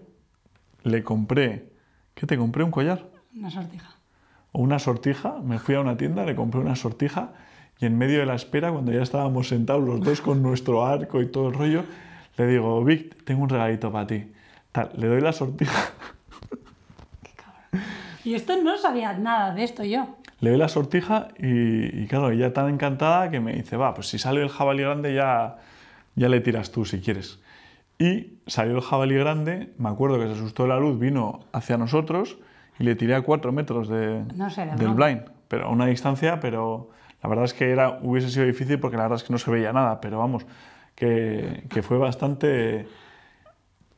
le 0.84 1.02
compré, 1.02 1.70
¿qué 2.14 2.26
te 2.26 2.36
compré? 2.36 2.62
¿Un 2.62 2.70
collar? 2.70 3.08
Una 3.34 3.50
sortija. 3.50 3.96
O 4.52 4.60
una 4.62 4.78
sortija. 4.78 5.40
Me 5.42 5.58
fui 5.58 5.74
a 5.74 5.80
una 5.80 5.96
tienda, 5.96 6.24
le 6.24 6.36
compré 6.36 6.60
una 6.60 6.76
sortija 6.76 7.32
y 7.78 7.86
en 7.86 7.98
medio 7.98 8.20
de 8.20 8.26
la 8.26 8.34
espera, 8.34 8.72
cuando 8.72 8.92
ya 8.92 9.02
estábamos 9.02 9.48
sentados 9.48 9.84
los 9.84 10.00
dos 10.00 10.20
con 10.20 10.42
nuestro 10.42 10.84
arco 10.84 11.20
y 11.20 11.26
todo 11.26 11.48
el 11.48 11.54
rollo, 11.54 11.84
le 12.36 12.46
digo, 12.46 12.82
Vic, 12.84 13.24
tengo 13.24 13.42
un 13.42 13.48
regalito 13.48 13.92
para 13.92 14.06
ti. 14.06 14.32
Tal, 14.72 14.90
le 14.96 15.06
doy 15.08 15.20
la 15.20 15.32
sortija. 15.32 15.90
Qué 17.22 17.30
cabrón. 17.36 17.86
Y 18.24 18.34
esto 18.34 18.62
no 18.62 18.76
sabía 18.78 19.12
nada 19.14 19.54
de 19.54 19.64
esto 19.64 19.84
yo. 19.84 20.16
Le 20.40 20.50
doy 20.50 20.58
la 20.58 20.68
sortija 20.68 21.28
y, 21.38 22.02
y 22.02 22.06
claro, 22.06 22.30
ella 22.30 22.52
tan 22.52 22.68
encantada 22.68 23.30
que 23.30 23.40
me 23.40 23.54
dice, 23.54 23.76
va, 23.76 23.94
pues 23.94 24.08
si 24.08 24.18
sale 24.18 24.42
el 24.42 24.48
jabalí 24.48 24.82
grande 24.82 25.14
ya, 25.14 25.58
ya 26.14 26.28
le 26.28 26.40
tiras 26.40 26.70
tú 26.70 26.84
si 26.84 27.00
quieres. 27.00 27.40
Y 27.98 28.38
salió 28.46 28.76
el 28.76 28.82
jabalí 28.82 29.14
grande, 29.14 29.72
me 29.78 29.88
acuerdo 29.88 30.18
que 30.18 30.26
se 30.26 30.32
asustó 30.32 30.64
de 30.64 30.70
la 30.70 30.78
luz, 30.78 30.98
vino 30.98 31.40
hacia 31.52 31.78
nosotros 31.78 32.38
y 32.78 32.84
le 32.84 32.94
tiré 32.94 33.14
a 33.14 33.22
cuatro 33.22 33.52
metros 33.52 33.88
de, 33.88 34.24
No 34.34 34.50
sé, 34.50 34.66
de 34.66 34.76
del 34.76 34.90
blind, 34.90 35.22
pero 35.48 35.66
a 35.66 35.68
una 35.70 35.86
distancia, 35.86 36.40
pero 36.40 36.90
la 37.22 37.28
verdad 37.28 37.44
es 37.44 37.54
que 37.54 37.70
era, 37.70 37.98
hubiese 38.02 38.30
sido 38.30 38.46
difícil 38.46 38.78
porque 38.78 38.96
la 38.96 39.04
verdad 39.04 39.16
es 39.16 39.24
que 39.24 39.32
no 39.32 39.38
se 39.38 39.50
veía 39.50 39.72
nada, 39.72 40.00
pero 40.00 40.18
vamos, 40.18 40.46
que, 40.94 41.64
que 41.68 41.82
fue 41.82 41.98
bastante 41.98 42.88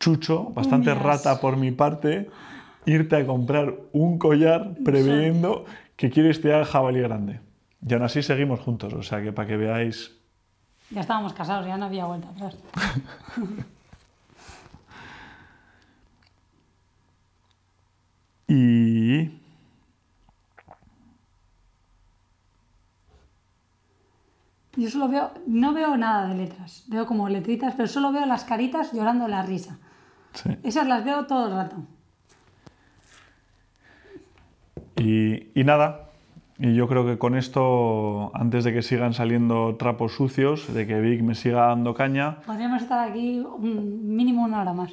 chucho, 0.00 0.44
bastante 0.54 0.90
Uñas. 0.92 1.02
rata 1.02 1.40
por 1.40 1.57
mi 1.57 1.70
parte, 1.72 2.31
irte 2.87 3.16
a 3.16 3.26
comprar 3.26 3.74
un 3.92 4.18
collar 4.18 4.74
previendo 4.85 5.64
que 5.96 6.11
quieres 6.11 6.40
tirar 6.40 6.61
al 6.61 6.64
jabalí 6.66 7.00
grande. 7.00 7.40
Y 7.87 7.94
aún 7.94 8.02
así 8.02 8.22
seguimos 8.22 8.61
juntos, 8.61 8.92
o 8.94 9.02
sea 9.02 9.22
que 9.22 9.33
para 9.33 9.48
que 9.48 9.57
veáis 9.57 10.16
Ya 10.90 11.00
estábamos 11.00 11.33
casados, 11.33 11.66
ya 11.66 11.76
no 11.76 11.87
había 11.87 12.07
vuelta 12.07 12.28
atrás. 12.31 12.57
Y. 18.50 19.31
Yo 24.78 24.88
solo 24.90 25.08
veo, 25.08 25.30
no 25.46 25.72
veo 25.74 25.96
nada 25.96 26.28
de 26.28 26.36
letras, 26.36 26.84
veo 26.88 27.04
como 27.04 27.28
letritas, 27.28 27.74
pero 27.74 27.88
solo 27.88 28.12
veo 28.12 28.24
las 28.26 28.44
caritas 28.44 28.92
llorando 28.92 29.24
de 29.24 29.30
la 29.30 29.42
risa. 29.42 29.76
sí. 30.34 30.50
Esas 30.62 30.86
las 30.86 31.04
veo 31.04 31.26
todo 31.26 31.48
el 31.48 31.52
rato. 31.54 31.76
Y, 34.96 35.48
y 35.60 35.64
nada, 35.64 36.10
y 36.58 36.74
yo 36.74 36.88
creo 36.88 37.06
que 37.06 37.18
con 37.18 37.36
esto, 37.36 38.30
antes 38.34 38.64
de 38.64 38.72
que 38.72 38.82
sigan 38.82 39.14
saliendo 39.14 39.76
trapos 39.76 40.12
sucios, 40.14 40.72
de 40.72 40.86
que 40.86 41.00
Vic 41.00 41.22
me 41.22 41.34
siga 41.34 41.66
dando 41.66 41.94
caña, 41.94 42.40
Podríamos 42.46 42.82
estar 42.82 43.08
aquí 43.08 43.40
un 43.40 44.14
mínimo 44.16 44.44
una 44.44 44.60
hora 44.62 44.72
más. 44.72 44.92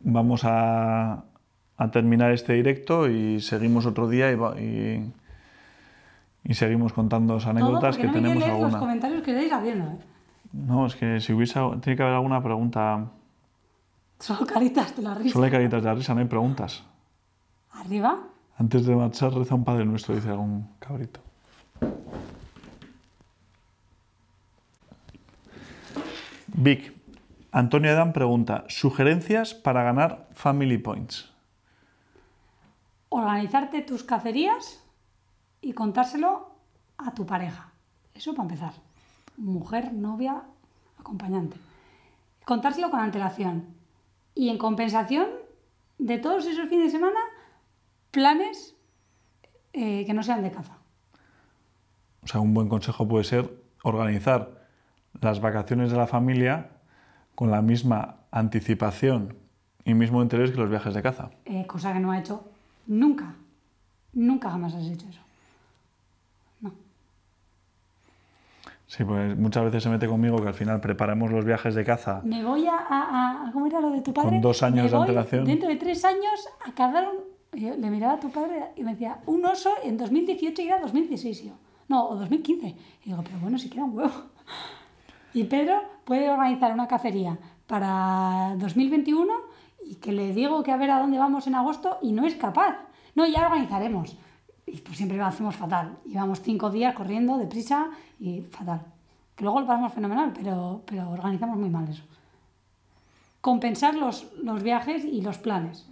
vamos 0.00 0.42
a, 0.44 1.24
a 1.76 1.90
terminar 1.90 2.32
este 2.32 2.54
directo 2.54 3.08
y 3.10 3.40
seguimos 3.40 3.84
otro 3.86 4.08
día 4.08 4.30
y, 4.32 4.34
va- 4.36 4.60
y, 4.60 5.10
y 6.48 6.54
seguimos 6.54 6.92
contando 6.92 7.38
anécdotas 7.44 7.96
que 7.96 8.04
no 8.04 8.12
me 8.12 8.18
quiero 8.18 8.28
tenemos 8.28 8.36
leer 8.36 8.52
los 8.52 8.64
alguna. 8.64 8.78
comentarios 8.78 9.22
que 9.22 9.32
estáis 9.32 9.52
haciendo. 9.52 9.84
¿eh? 9.86 9.98
No, 10.52 10.86
es 10.86 10.94
que 10.94 11.20
si 11.20 11.32
hubiese, 11.32 11.60
tiene 11.82 11.96
que 11.96 12.02
haber 12.02 12.14
alguna 12.14 12.40
pregunta. 12.40 13.10
Solo 14.20 14.46
caritas 14.46 14.96
de 14.96 15.02
la 15.02 15.14
risa. 15.14 15.32
Solo 15.32 15.44
hay 15.46 15.50
caritas 15.50 15.82
de 15.82 15.88
la 15.88 15.94
risa, 15.94 16.14
no 16.14 16.20
hay 16.20 16.26
preguntas. 16.26 16.84
Arriba. 17.72 18.20
Antes 18.56 18.86
de 18.86 18.94
marchar, 18.94 19.34
reza 19.34 19.54
un 19.56 19.64
padre 19.64 19.84
nuestro, 19.84 20.14
dice 20.14 20.30
algún 20.30 20.68
cabrito. 20.78 21.20
Vic, 26.54 26.94
Antonio 27.50 27.90
Adam 27.90 28.12
pregunta: 28.12 28.64
¿Sugerencias 28.68 29.52
para 29.52 29.82
ganar 29.82 30.28
Family 30.32 30.78
Points? 30.78 31.32
Organizarte 33.08 33.82
tus 33.82 34.04
cacerías 34.04 34.85
y 35.66 35.72
contárselo 35.72 36.54
a 36.96 37.12
tu 37.12 37.26
pareja. 37.26 37.72
Eso 38.14 38.34
para 38.34 38.44
empezar. 38.44 38.72
Mujer, 39.36 39.92
novia, 39.92 40.44
acompañante. 40.96 41.56
Contárselo 42.44 42.88
con 42.90 43.00
antelación. 43.00 43.74
Y 44.34 44.48
en 44.50 44.58
compensación 44.58 45.26
de 45.98 46.18
todos 46.18 46.46
esos 46.46 46.68
fines 46.68 46.92
de 46.92 46.98
semana, 46.98 47.18
planes 48.12 48.76
eh, 49.72 50.04
que 50.06 50.14
no 50.14 50.22
sean 50.22 50.42
de 50.42 50.52
caza. 50.52 50.78
O 52.22 52.28
sea, 52.28 52.40
un 52.40 52.54
buen 52.54 52.68
consejo 52.68 53.08
puede 53.08 53.24
ser 53.24 53.50
organizar 53.82 54.68
las 55.20 55.40
vacaciones 55.40 55.90
de 55.90 55.96
la 55.96 56.06
familia 56.06 56.70
con 57.34 57.50
la 57.50 57.60
misma 57.60 58.20
anticipación 58.30 59.36
y 59.84 59.94
mismo 59.94 60.22
interés 60.22 60.52
que 60.52 60.58
los 60.58 60.70
viajes 60.70 60.94
de 60.94 61.02
caza. 61.02 61.30
Eh, 61.44 61.66
cosa 61.66 61.92
que 61.92 61.98
no 61.98 62.12
ha 62.12 62.20
hecho 62.20 62.48
nunca. 62.86 63.34
Nunca 64.12 64.50
jamás 64.50 64.74
has 64.74 64.84
hecho 64.84 65.08
eso. 65.08 65.20
No. 66.60 66.72
Sí, 68.86 69.04
pues 69.04 69.36
muchas 69.36 69.64
veces 69.64 69.82
se 69.82 69.88
mete 69.88 70.06
conmigo 70.06 70.40
que 70.40 70.46
al 70.48 70.54
final 70.54 70.80
preparamos 70.80 71.30
los 71.32 71.44
viajes 71.44 71.74
de 71.74 71.84
caza 71.84 72.20
Me 72.24 72.44
voy 72.44 72.66
a, 72.68 72.76
a- 72.76 73.46
a- 73.48 73.52
¿Cómo 73.52 73.66
era 73.66 73.80
lo 73.80 73.90
de 73.90 74.00
tu 74.00 74.12
padre? 74.14 74.28
Con 74.30 74.40
dos 74.40 74.62
años 74.62 74.84
Me 74.84 74.90
de 74.90 74.96
voy 74.96 75.00
antelación. 75.02 75.44
Dentro 75.44 75.68
de 75.68 75.76
tres 75.76 76.04
años 76.04 76.48
a 76.64 76.72
cazar 76.72 77.08
un. 77.08 77.60
yo 77.60 77.74
le 77.76 77.90
miraba 77.90 78.14
a 78.14 78.20
tu 78.20 78.30
padre 78.30 78.66
y 78.76 78.84
me 78.84 78.92
decía, 78.92 79.18
un 79.26 79.44
oso 79.44 79.70
en 79.82 79.96
2018 79.96 80.62
y 80.62 80.66
era 80.68 80.78
2016. 80.80 81.42
Y 81.42 81.48
yo, 81.48 81.54
no, 81.88 82.06
o 82.08 82.14
2015. 82.16 82.66
Y 82.68 82.76
digo, 83.10 83.22
pero 83.24 83.38
bueno, 83.40 83.58
si 83.58 83.68
queda 83.68 83.84
un 83.84 83.96
huevo. 83.96 84.12
Y 85.34 85.44
Pedro 85.44 85.82
puede 86.04 86.30
organizar 86.30 86.72
una 86.72 86.86
cacería 86.86 87.36
para 87.66 88.54
2021 88.58 89.32
y 89.84 89.96
que 89.96 90.12
le 90.12 90.32
digo 90.32 90.62
que 90.62 90.70
a 90.72 90.76
ver 90.76 90.90
a 90.92 91.00
dónde 91.00 91.18
vamos 91.18 91.46
en 91.48 91.56
agosto 91.56 91.98
y 92.02 92.12
no 92.12 92.24
es 92.24 92.36
capaz. 92.36 92.76
No, 93.16 93.26
ya 93.26 93.46
organizaremos. 93.46 94.16
Y 94.66 94.78
pues 94.78 94.96
siempre 94.96 95.16
lo 95.16 95.26
hacemos 95.26 95.54
fatal. 95.54 95.96
Llevamos 96.04 96.42
cinco 96.42 96.70
días 96.70 96.94
corriendo 96.94 97.38
deprisa 97.38 97.88
y 98.18 98.42
fatal. 98.42 98.82
Que 99.34 99.44
luego 99.44 99.60
lo 99.60 99.66
pasamos 99.66 99.92
fenomenal, 99.92 100.32
pero, 100.34 100.82
pero 100.84 101.10
organizamos 101.10 101.56
muy 101.56 101.70
mal 101.70 101.88
eso 101.88 102.02
compensar 103.46 103.94
los, 103.94 104.26
los 104.42 104.60
viajes 104.64 105.04
y 105.04 105.20
los 105.20 105.38
planes. 105.38 105.86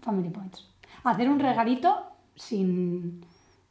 Family 0.00 0.30
Points. 0.30 0.66
Hacer 1.04 1.28
un 1.28 1.38
regalito 1.38 1.94
sin, 2.34 3.22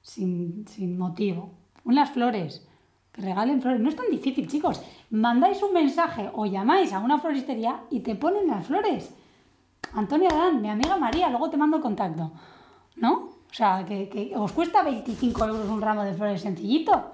sin, 0.03 0.67
sin 0.67 0.95
motivo. 0.95 1.49
Unas 1.85 2.11
flores. 2.11 2.67
Que 3.11 3.23
regalen 3.23 3.63
flores. 3.63 3.81
No 3.81 3.89
es 3.89 3.95
tan 3.95 4.11
difícil, 4.11 4.47
chicos. 4.47 4.83
Mandáis 5.09 5.63
un 5.63 5.73
mensaje 5.73 6.29
o 6.35 6.45
llamáis 6.45 6.93
a 6.93 6.99
una 6.99 7.17
floristería 7.17 7.79
y 7.89 8.01
te 8.01 8.13
ponen 8.13 8.45
las 8.45 8.67
flores. 8.67 9.11
Antonia 9.93 10.29
Dan, 10.29 10.61
mi 10.61 10.69
amiga 10.69 10.95
María, 10.95 11.31
luego 11.31 11.49
te 11.49 11.57
mando 11.57 11.77
el 11.77 11.81
contacto. 11.81 12.31
¿No? 12.95 13.28
O 13.51 13.53
sea, 13.53 13.83
que, 13.87 14.09
que 14.09 14.31
os 14.35 14.51
cuesta 14.51 14.83
25 14.83 15.45
euros 15.45 15.69
un 15.69 15.81
ramo 15.81 16.03
de 16.03 16.13
flores 16.13 16.41
sencillito. 16.41 17.11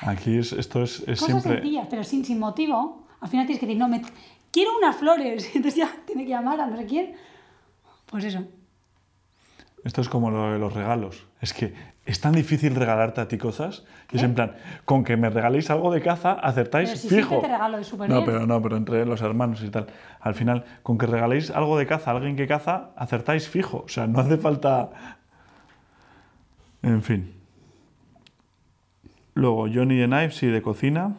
Aquí 0.00 0.38
es, 0.38 0.52
esto 0.52 0.82
es, 0.82 1.00
es 1.06 1.20
Cosas 1.20 1.42
siempre... 1.42 1.62
sencillas, 1.62 1.86
pero 1.88 2.04
sin, 2.04 2.24
sin 2.24 2.38
motivo. 2.38 3.06
Al 3.20 3.28
final 3.28 3.46
tienes 3.46 3.60
que 3.60 3.66
decir, 3.66 3.78
no, 3.78 3.88
me, 3.88 4.02
quiero 4.50 4.76
unas 4.76 4.96
flores. 4.96 5.50
Entonces 5.54 5.76
ya 5.76 5.90
tiene 6.06 6.24
que 6.24 6.30
llamar 6.30 6.60
a 6.60 6.66
no 6.66 6.76
sé 6.76 6.86
quién. 6.86 7.14
Pues 8.06 8.24
eso. 8.24 8.44
Esto 9.82 10.00
es 10.00 10.08
como 10.08 10.30
lo 10.30 10.52
de 10.52 10.58
los 10.58 10.72
regalos. 10.72 11.26
Es 11.40 11.52
que 11.52 11.74
es 12.06 12.20
tan 12.20 12.32
difícil 12.32 12.74
regalarte 12.74 13.20
a 13.22 13.28
ti 13.28 13.38
cosas 13.38 13.84
que 14.08 14.18
es 14.18 14.22
en 14.22 14.34
plan, 14.34 14.56
con 14.84 15.04
que 15.04 15.16
me 15.16 15.30
regaléis 15.30 15.70
algo 15.70 15.90
de 15.90 16.02
caza, 16.02 16.32
acertáis 16.32 16.90
Pero 16.90 17.00
si 17.00 17.08
fijo. 17.08 17.40
te 17.40 17.48
regalo, 17.48 17.82
súper 17.82 18.10
no, 18.10 18.16
bien. 18.16 18.26
pero 18.26 18.46
no, 18.46 18.60
pero 18.60 18.76
entre 18.76 19.06
los 19.06 19.22
hermanos 19.22 19.62
y 19.62 19.70
tal. 19.70 19.86
Al 20.20 20.34
final, 20.34 20.64
con 20.82 20.98
que 20.98 21.06
regaléis 21.06 21.50
algo 21.50 21.78
de 21.78 21.86
caza 21.86 22.10
a 22.10 22.14
alguien 22.16 22.36
que 22.36 22.46
caza, 22.46 22.90
acertáis 22.96 23.48
fijo. 23.48 23.84
O 23.86 23.88
sea, 23.88 24.06
no 24.06 24.20
hace 24.20 24.36
falta. 24.36 24.90
En 26.82 27.02
fin. 27.02 27.32
Luego, 29.32 29.66
Johnny 29.72 29.96
de 29.96 30.06
Knives 30.06 30.42
y 30.42 30.48
de 30.48 30.60
cocina. 30.60 31.16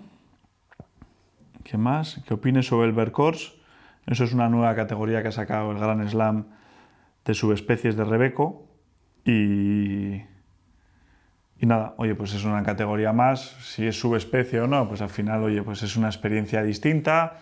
¿Qué 1.64 1.78
más? 1.78 2.22
¿Qué 2.28 2.36
opines 2.36 2.68
sobre 2.68 2.88
el 2.88 2.94
Vercors? 2.94 3.56
Eso 4.06 4.24
es 4.24 4.34
una 4.34 4.50
nueva 4.50 4.76
categoría 4.76 5.24
que 5.24 5.30
ha 5.30 5.32
sacado 5.32 5.72
el 5.72 5.80
Gran 5.80 6.08
Slam 6.08 6.46
de 7.26 7.34
subespecies 7.34 7.98
de 7.98 8.04
Rebeco. 8.06 8.68
Y, 9.26 10.22
y 11.60 11.66
nada, 11.66 11.94
oye, 11.98 12.16
pues 12.16 12.34
es 12.34 12.44
una 12.44 12.64
categoría 12.64 13.14
más. 13.14 13.56
Si 13.62 13.86
es 13.88 13.98
subespecie 14.00 14.60
o 14.62 14.68
no, 14.68 14.88
pues 14.88 15.02
al 15.02 15.10
final, 15.10 15.44
oye, 15.44 15.62
pues 15.64 15.84
es 15.84 15.96
una 15.96 16.08
experiencia 16.08 16.62
distinta, 16.64 17.38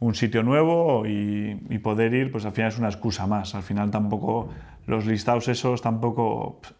un 0.00 0.14
sitio 0.14 0.42
nuevo 0.42 1.06
y, 1.06 1.60
y 1.70 1.78
poder 1.78 2.12
ir, 2.14 2.30
pues 2.30 2.44
al 2.44 2.52
final 2.52 2.70
es 2.72 2.78
una 2.78 2.88
excusa 2.88 3.26
más. 3.26 3.54
Al 3.54 3.62
final 3.62 3.90
tampoco, 3.90 4.50
los 4.86 5.06
listados 5.06 5.48
esos 5.48 5.80
tampoco 5.80 6.60
pff, 6.60 6.72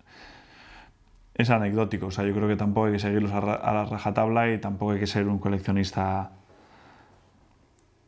es 1.37 1.51
anecdótico. 1.51 2.07
O 2.07 2.11
sea, 2.11 2.25
yo 2.27 2.35
creo 2.35 2.49
que 2.49 2.57
tampoco 2.57 2.87
hay 2.87 2.93
que 2.93 2.99
seguirlos 2.99 3.33
a, 3.33 3.41
ra- 3.41 3.55
a 3.55 3.73
la 3.73 3.85
rajatabla 3.87 4.53
y 4.53 4.59
tampoco 4.59 4.93
hay 4.93 5.01
que 5.01 5.07
ser 5.07 5.27
un 5.27 5.39
coleccionista 5.39 6.33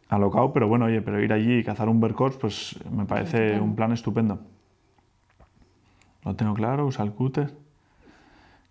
alocado, 0.09 0.53
pero 0.53 0.69
bueno, 0.69 0.85
oye, 0.85 1.01
pero 1.03 1.21
ir 1.21 1.33
allí 1.33 1.59
y 1.59 1.65
cazar 1.65 1.89
un 1.89 2.01
Vercors, 2.01 2.37
pues 2.37 2.79
me 2.93 3.07
parece 3.07 3.59
un 3.59 3.75
plan 3.75 3.93
estupendo. 3.93 4.39
Lo 6.25 6.37
tengo 6.37 6.55
claro, 6.55 6.87
usa 6.87 7.05
el 7.05 7.13
cúter. 7.13 7.55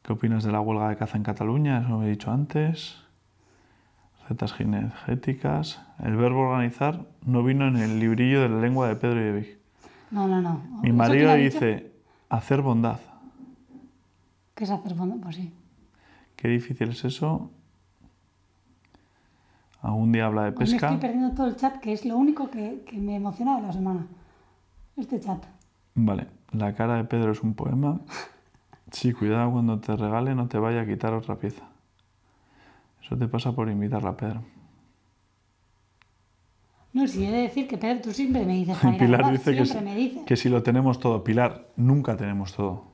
¿Qué 0.06 0.13
opinas 0.13 0.44
de 0.44 0.52
la 0.52 0.62
huelga 0.62 0.89
de 0.89 0.98
caza 0.98 1.18
en 1.18 1.24
Cataluña? 1.24 1.80
Eso 1.80 1.89
lo 1.89 2.04
he 2.04 2.10
dicho 2.10 2.30
antes. 2.30 2.98
Recetas 4.22 4.54
cinegéticas. 4.54 5.82
El 5.98 6.15
verbo 6.15 6.41
organizar 6.41 7.08
no 7.26 7.44
vino 7.44 7.68
en 7.68 7.78
el 7.78 8.00
librillo 8.00 8.41
de 8.41 8.50
la 8.50 8.60
lengua 8.60 8.88
de 8.88 8.96
Pedro 8.98 9.20
y 9.20 9.24
de 9.24 9.32
Vic. 9.32 9.58
No, 10.12 10.28
no, 10.28 10.41
no. 10.41 10.62
Mi 10.84 10.89
¿Eso 10.89 10.98
marido 10.98 11.34
dice 11.34 11.91
hacer 12.30 12.62
bondad. 12.62 13.00
¿Qué 14.54 14.65
es 14.65 14.70
hacer 14.70 14.94
fondo? 14.94 15.15
Pues 15.20 15.38
sí. 15.38 15.52
Qué 16.36 16.50
difícil 16.50 16.89
es 16.89 17.04
eso. 17.04 17.50
Algún 19.82 20.12
día 20.12 20.28
habla 20.28 20.44
de 20.44 20.50
Hoy 20.50 20.54
me 20.54 20.60
pesca. 20.60 20.88
estoy 20.88 20.98
perdiendo 21.00 21.34
todo 21.34 21.48
el 21.48 21.56
chat, 21.56 21.78
que 21.78 21.94
es 21.94 22.06
lo 22.06 22.15
único 22.15 22.52
que, 22.52 22.84
que 22.86 22.98
me 22.98 23.15
emociona 23.15 23.56
de 23.56 23.63
la 23.63 23.74
semana. 23.74 24.06
Este 24.98 25.20
chat. 25.20 25.44
Vale. 25.96 26.28
La 26.52 26.76
cara 26.76 26.98
de 26.98 27.06
Pedro 27.06 27.32
es 27.32 27.41
un 27.41 27.56
poema. 27.56 28.02
Sí, 28.96 29.12
cuidado 29.12 29.52
cuando 29.52 29.78
te 29.78 29.94
regale 29.94 30.34
no 30.36 30.48
te 30.48 30.58
vaya 30.58 30.80
a 30.80 30.86
quitar 30.86 31.14
otra 31.14 31.36
pieza. 31.36 31.64
Eso 33.04 33.18
te 33.18 33.28
pasa 33.28 33.52
por 33.52 33.70
invitarla 33.70 34.12
a 34.12 34.16
Pedro. 34.16 34.42
No, 36.94 37.06
si 37.06 37.26
he 37.26 37.30
de 37.30 37.42
decir 37.42 37.68
que 37.68 37.78
Pedro, 37.78 38.04
tú 38.04 38.12
siempre 38.12 38.46
me 38.46 38.54
dices, 38.54 38.78
para 38.78 38.96
ir 38.96 38.96
a 38.96 39.06
Pilar 39.06 39.32
dice 39.34 39.54
que, 39.54 39.82
me 39.82 39.96
dices. 39.96 40.24
que 40.24 40.38
si 40.38 40.48
lo 40.48 40.64
tenemos 40.64 41.02
todo. 41.02 41.26
Pilar, 41.26 41.68
nunca 41.76 42.16
tenemos 42.16 42.54
todo. 42.54 42.86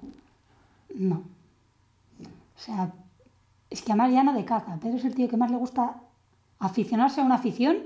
No. 0.96 1.18
O 1.18 2.60
sea, 2.60 2.92
es 3.70 3.84
que 3.84 3.92
además 3.92 4.12
ya 4.12 4.24
no 4.24 4.34
de 4.34 4.44
caza. 4.44 4.80
Pedro 4.80 4.98
es 4.98 5.06
el 5.06 5.14
tío 5.14 5.30
que 5.30 5.38
más 5.38 5.52
le 5.52 5.58
gusta 5.58 5.98
aficionarse 6.58 7.22
a 7.22 7.26
una 7.26 7.36
afición 7.36 7.78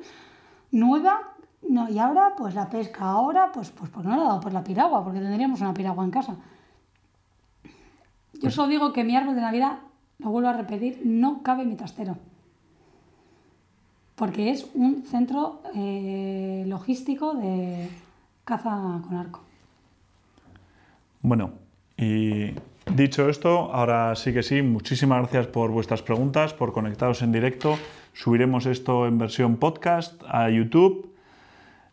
nueva. 0.71 1.19
No, 1.67 1.89
y 1.89 1.99
ahora, 1.99 2.33
pues 2.37 2.55
la 2.55 2.69
pesca. 2.69 3.09
Ahora, 3.09 3.51
pues, 3.51 3.71
pues, 3.71 3.89
pues 3.89 4.05
no 4.05 4.15
le 4.15 4.21
ha 4.21 4.25
dado 4.25 4.39
por 4.39 4.53
la 4.53 4.63
piragua, 4.63 5.03
porque 5.03 5.19
tendríamos 5.19 5.59
una 5.59 5.73
piragua 5.73 6.05
en 6.05 6.11
casa. 6.11 6.37
Yo 8.41 8.51
solo 8.51 8.67
digo 8.67 8.93
que 8.93 9.03
mi 9.03 9.15
árbol 9.15 9.35
de 9.35 9.41
Navidad, 9.41 9.79
lo 10.19 10.29
vuelvo 10.29 10.49
a 10.49 10.53
repetir, 10.53 11.01
no 11.03 11.43
cabe 11.43 11.63
en 11.63 11.69
mi 11.69 11.75
trastero. 11.75 12.17
Porque 14.15 14.49
es 14.49 14.69
un 14.73 15.03
centro 15.03 15.61
eh, 15.75 16.63
logístico 16.67 17.33
de 17.33 17.89
caza 18.45 19.01
con 19.07 19.17
arco. 19.17 19.41
Bueno, 21.21 21.51
y 21.97 22.51
dicho 22.93 23.27
esto, 23.29 23.73
ahora 23.73 24.15
sí 24.15 24.31
que 24.31 24.43
sí, 24.43 24.61
muchísimas 24.61 25.19
gracias 25.21 25.47
por 25.47 25.71
vuestras 25.71 26.01
preguntas, 26.01 26.53
por 26.53 26.71
conectaros 26.71 27.21
en 27.23 27.31
directo. 27.31 27.77
Subiremos 28.13 28.65
esto 28.67 29.07
en 29.07 29.17
versión 29.17 29.57
podcast 29.57 30.21
a 30.27 30.49
YouTube. 30.49 31.11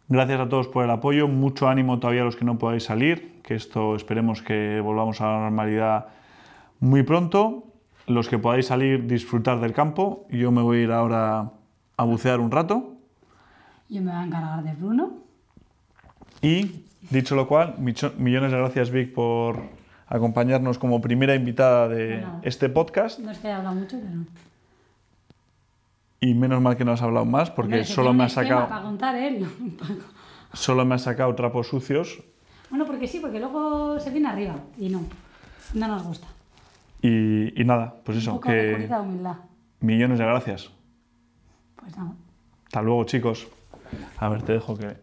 Gracias 0.08 0.40
a 0.40 0.48
todos 0.48 0.68
por 0.68 0.84
el 0.84 0.90
apoyo, 0.90 1.26
mucho 1.26 1.68
ánimo 1.68 1.98
todavía 1.98 2.22
a 2.22 2.24
los 2.26 2.36
que 2.36 2.44
no 2.44 2.58
podáis 2.58 2.84
salir, 2.84 3.40
que 3.42 3.54
esto 3.54 3.96
esperemos 3.96 4.42
que 4.42 4.80
volvamos 4.80 5.20
a 5.20 5.26
la 5.26 5.38
normalidad 5.40 6.08
muy 6.82 7.04
pronto. 7.04 7.64
Los 8.08 8.28
que 8.28 8.38
podáis 8.38 8.66
salir, 8.66 9.06
disfrutar 9.06 9.60
del 9.60 9.72
campo. 9.72 10.26
Yo 10.28 10.50
me 10.50 10.60
voy 10.60 10.78
a 10.78 10.82
ir 10.82 10.90
ahora 10.90 11.52
a 11.96 12.04
bucear 12.04 12.40
un 12.40 12.50
rato. 12.50 12.96
Yo 13.88 14.02
me 14.02 14.10
voy 14.10 14.20
a 14.20 14.24
encargar 14.24 14.64
de 14.64 14.72
Bruno. 14.74 15.12
Y 16.42 16.84
dicho 17.08 17.36
lo 17.36 17.46
cual, 17.46 17.76
millones 17.78 18.50
de 18.50 18.58
gracias 18.58 18.90
Vic 18.90 19.14
por 19.14 19.62
acompañarnos 20.08 20.78
como 20.78 21.00
primera 21.00 21.36
invitada 21.36 21.86
de 21.86 22.26
este 22.42 22.68
podcast. 22.68 23.20
No 23.20 23.30
es 23.30 23.38
que 23.38 23.46
haya 23.46 23.58
hablado 23.58 23.76
mucho, 23.76 23.98
pero... 24.00 24.24
Y 26.18 26.34
menos 26.34 26.60
mal 26.60 26.76
que 26.76 26.84
no 26.84 26.92
has 26.92 27.02
hablado 27.02 27.26
más 27.26 27.50
porque 27.50 27.74
Hombre, 27.74 27.84
solo 27.84 28.12
me 28.12 28.24
has 28.24 28.32
sacado, 28.32 28.68
Para 28.68 28.82
contar 28.82 29.14
él. 29.14 29.46
solo 30.52 30.84
me 30.84 30.96
has 30.96 31.02
sacado 31.02 31.32
trapos 31.36 31.68
sucios. 31.68 32.22
bueno, 32.70 32.86
porque 32.86 33.06
sí, 33.06 33.20
porque 33.20 33.38
luego 33.38 34.00
se 34.00 34.10
viene 34.10 34.28
arriba. 34.28 34.56
Y 34.78 34.88
no, 34.88 35.02
no 35.74 35.88
nos 35.88 36.02
gusta. 36.02 36.26
Y, 37.02 37.60
y 37.60 37.64
nada, 37.64 37.96
pues 38.04 38.16
Un 38.18 38.22
eso, 38.22 38.32
poco 38.36 38.48
que 38.48 38.54
de 38.54 39.00
humildad. 39.00 39.36
millones 39.80 40.18
de 40.18 40.24
gracias. 40.24 40.70
Pues 41.76 41.96
nada. 41.98 42.12
Hasta 42.66 42.80
luego 42.82 43.04
chicos. 43.04 43.48
A 44.18 44.28
ver, 44.28 44.42
te 44.42 44.52
dejo 44.52 44.76
que... 44.76 44.96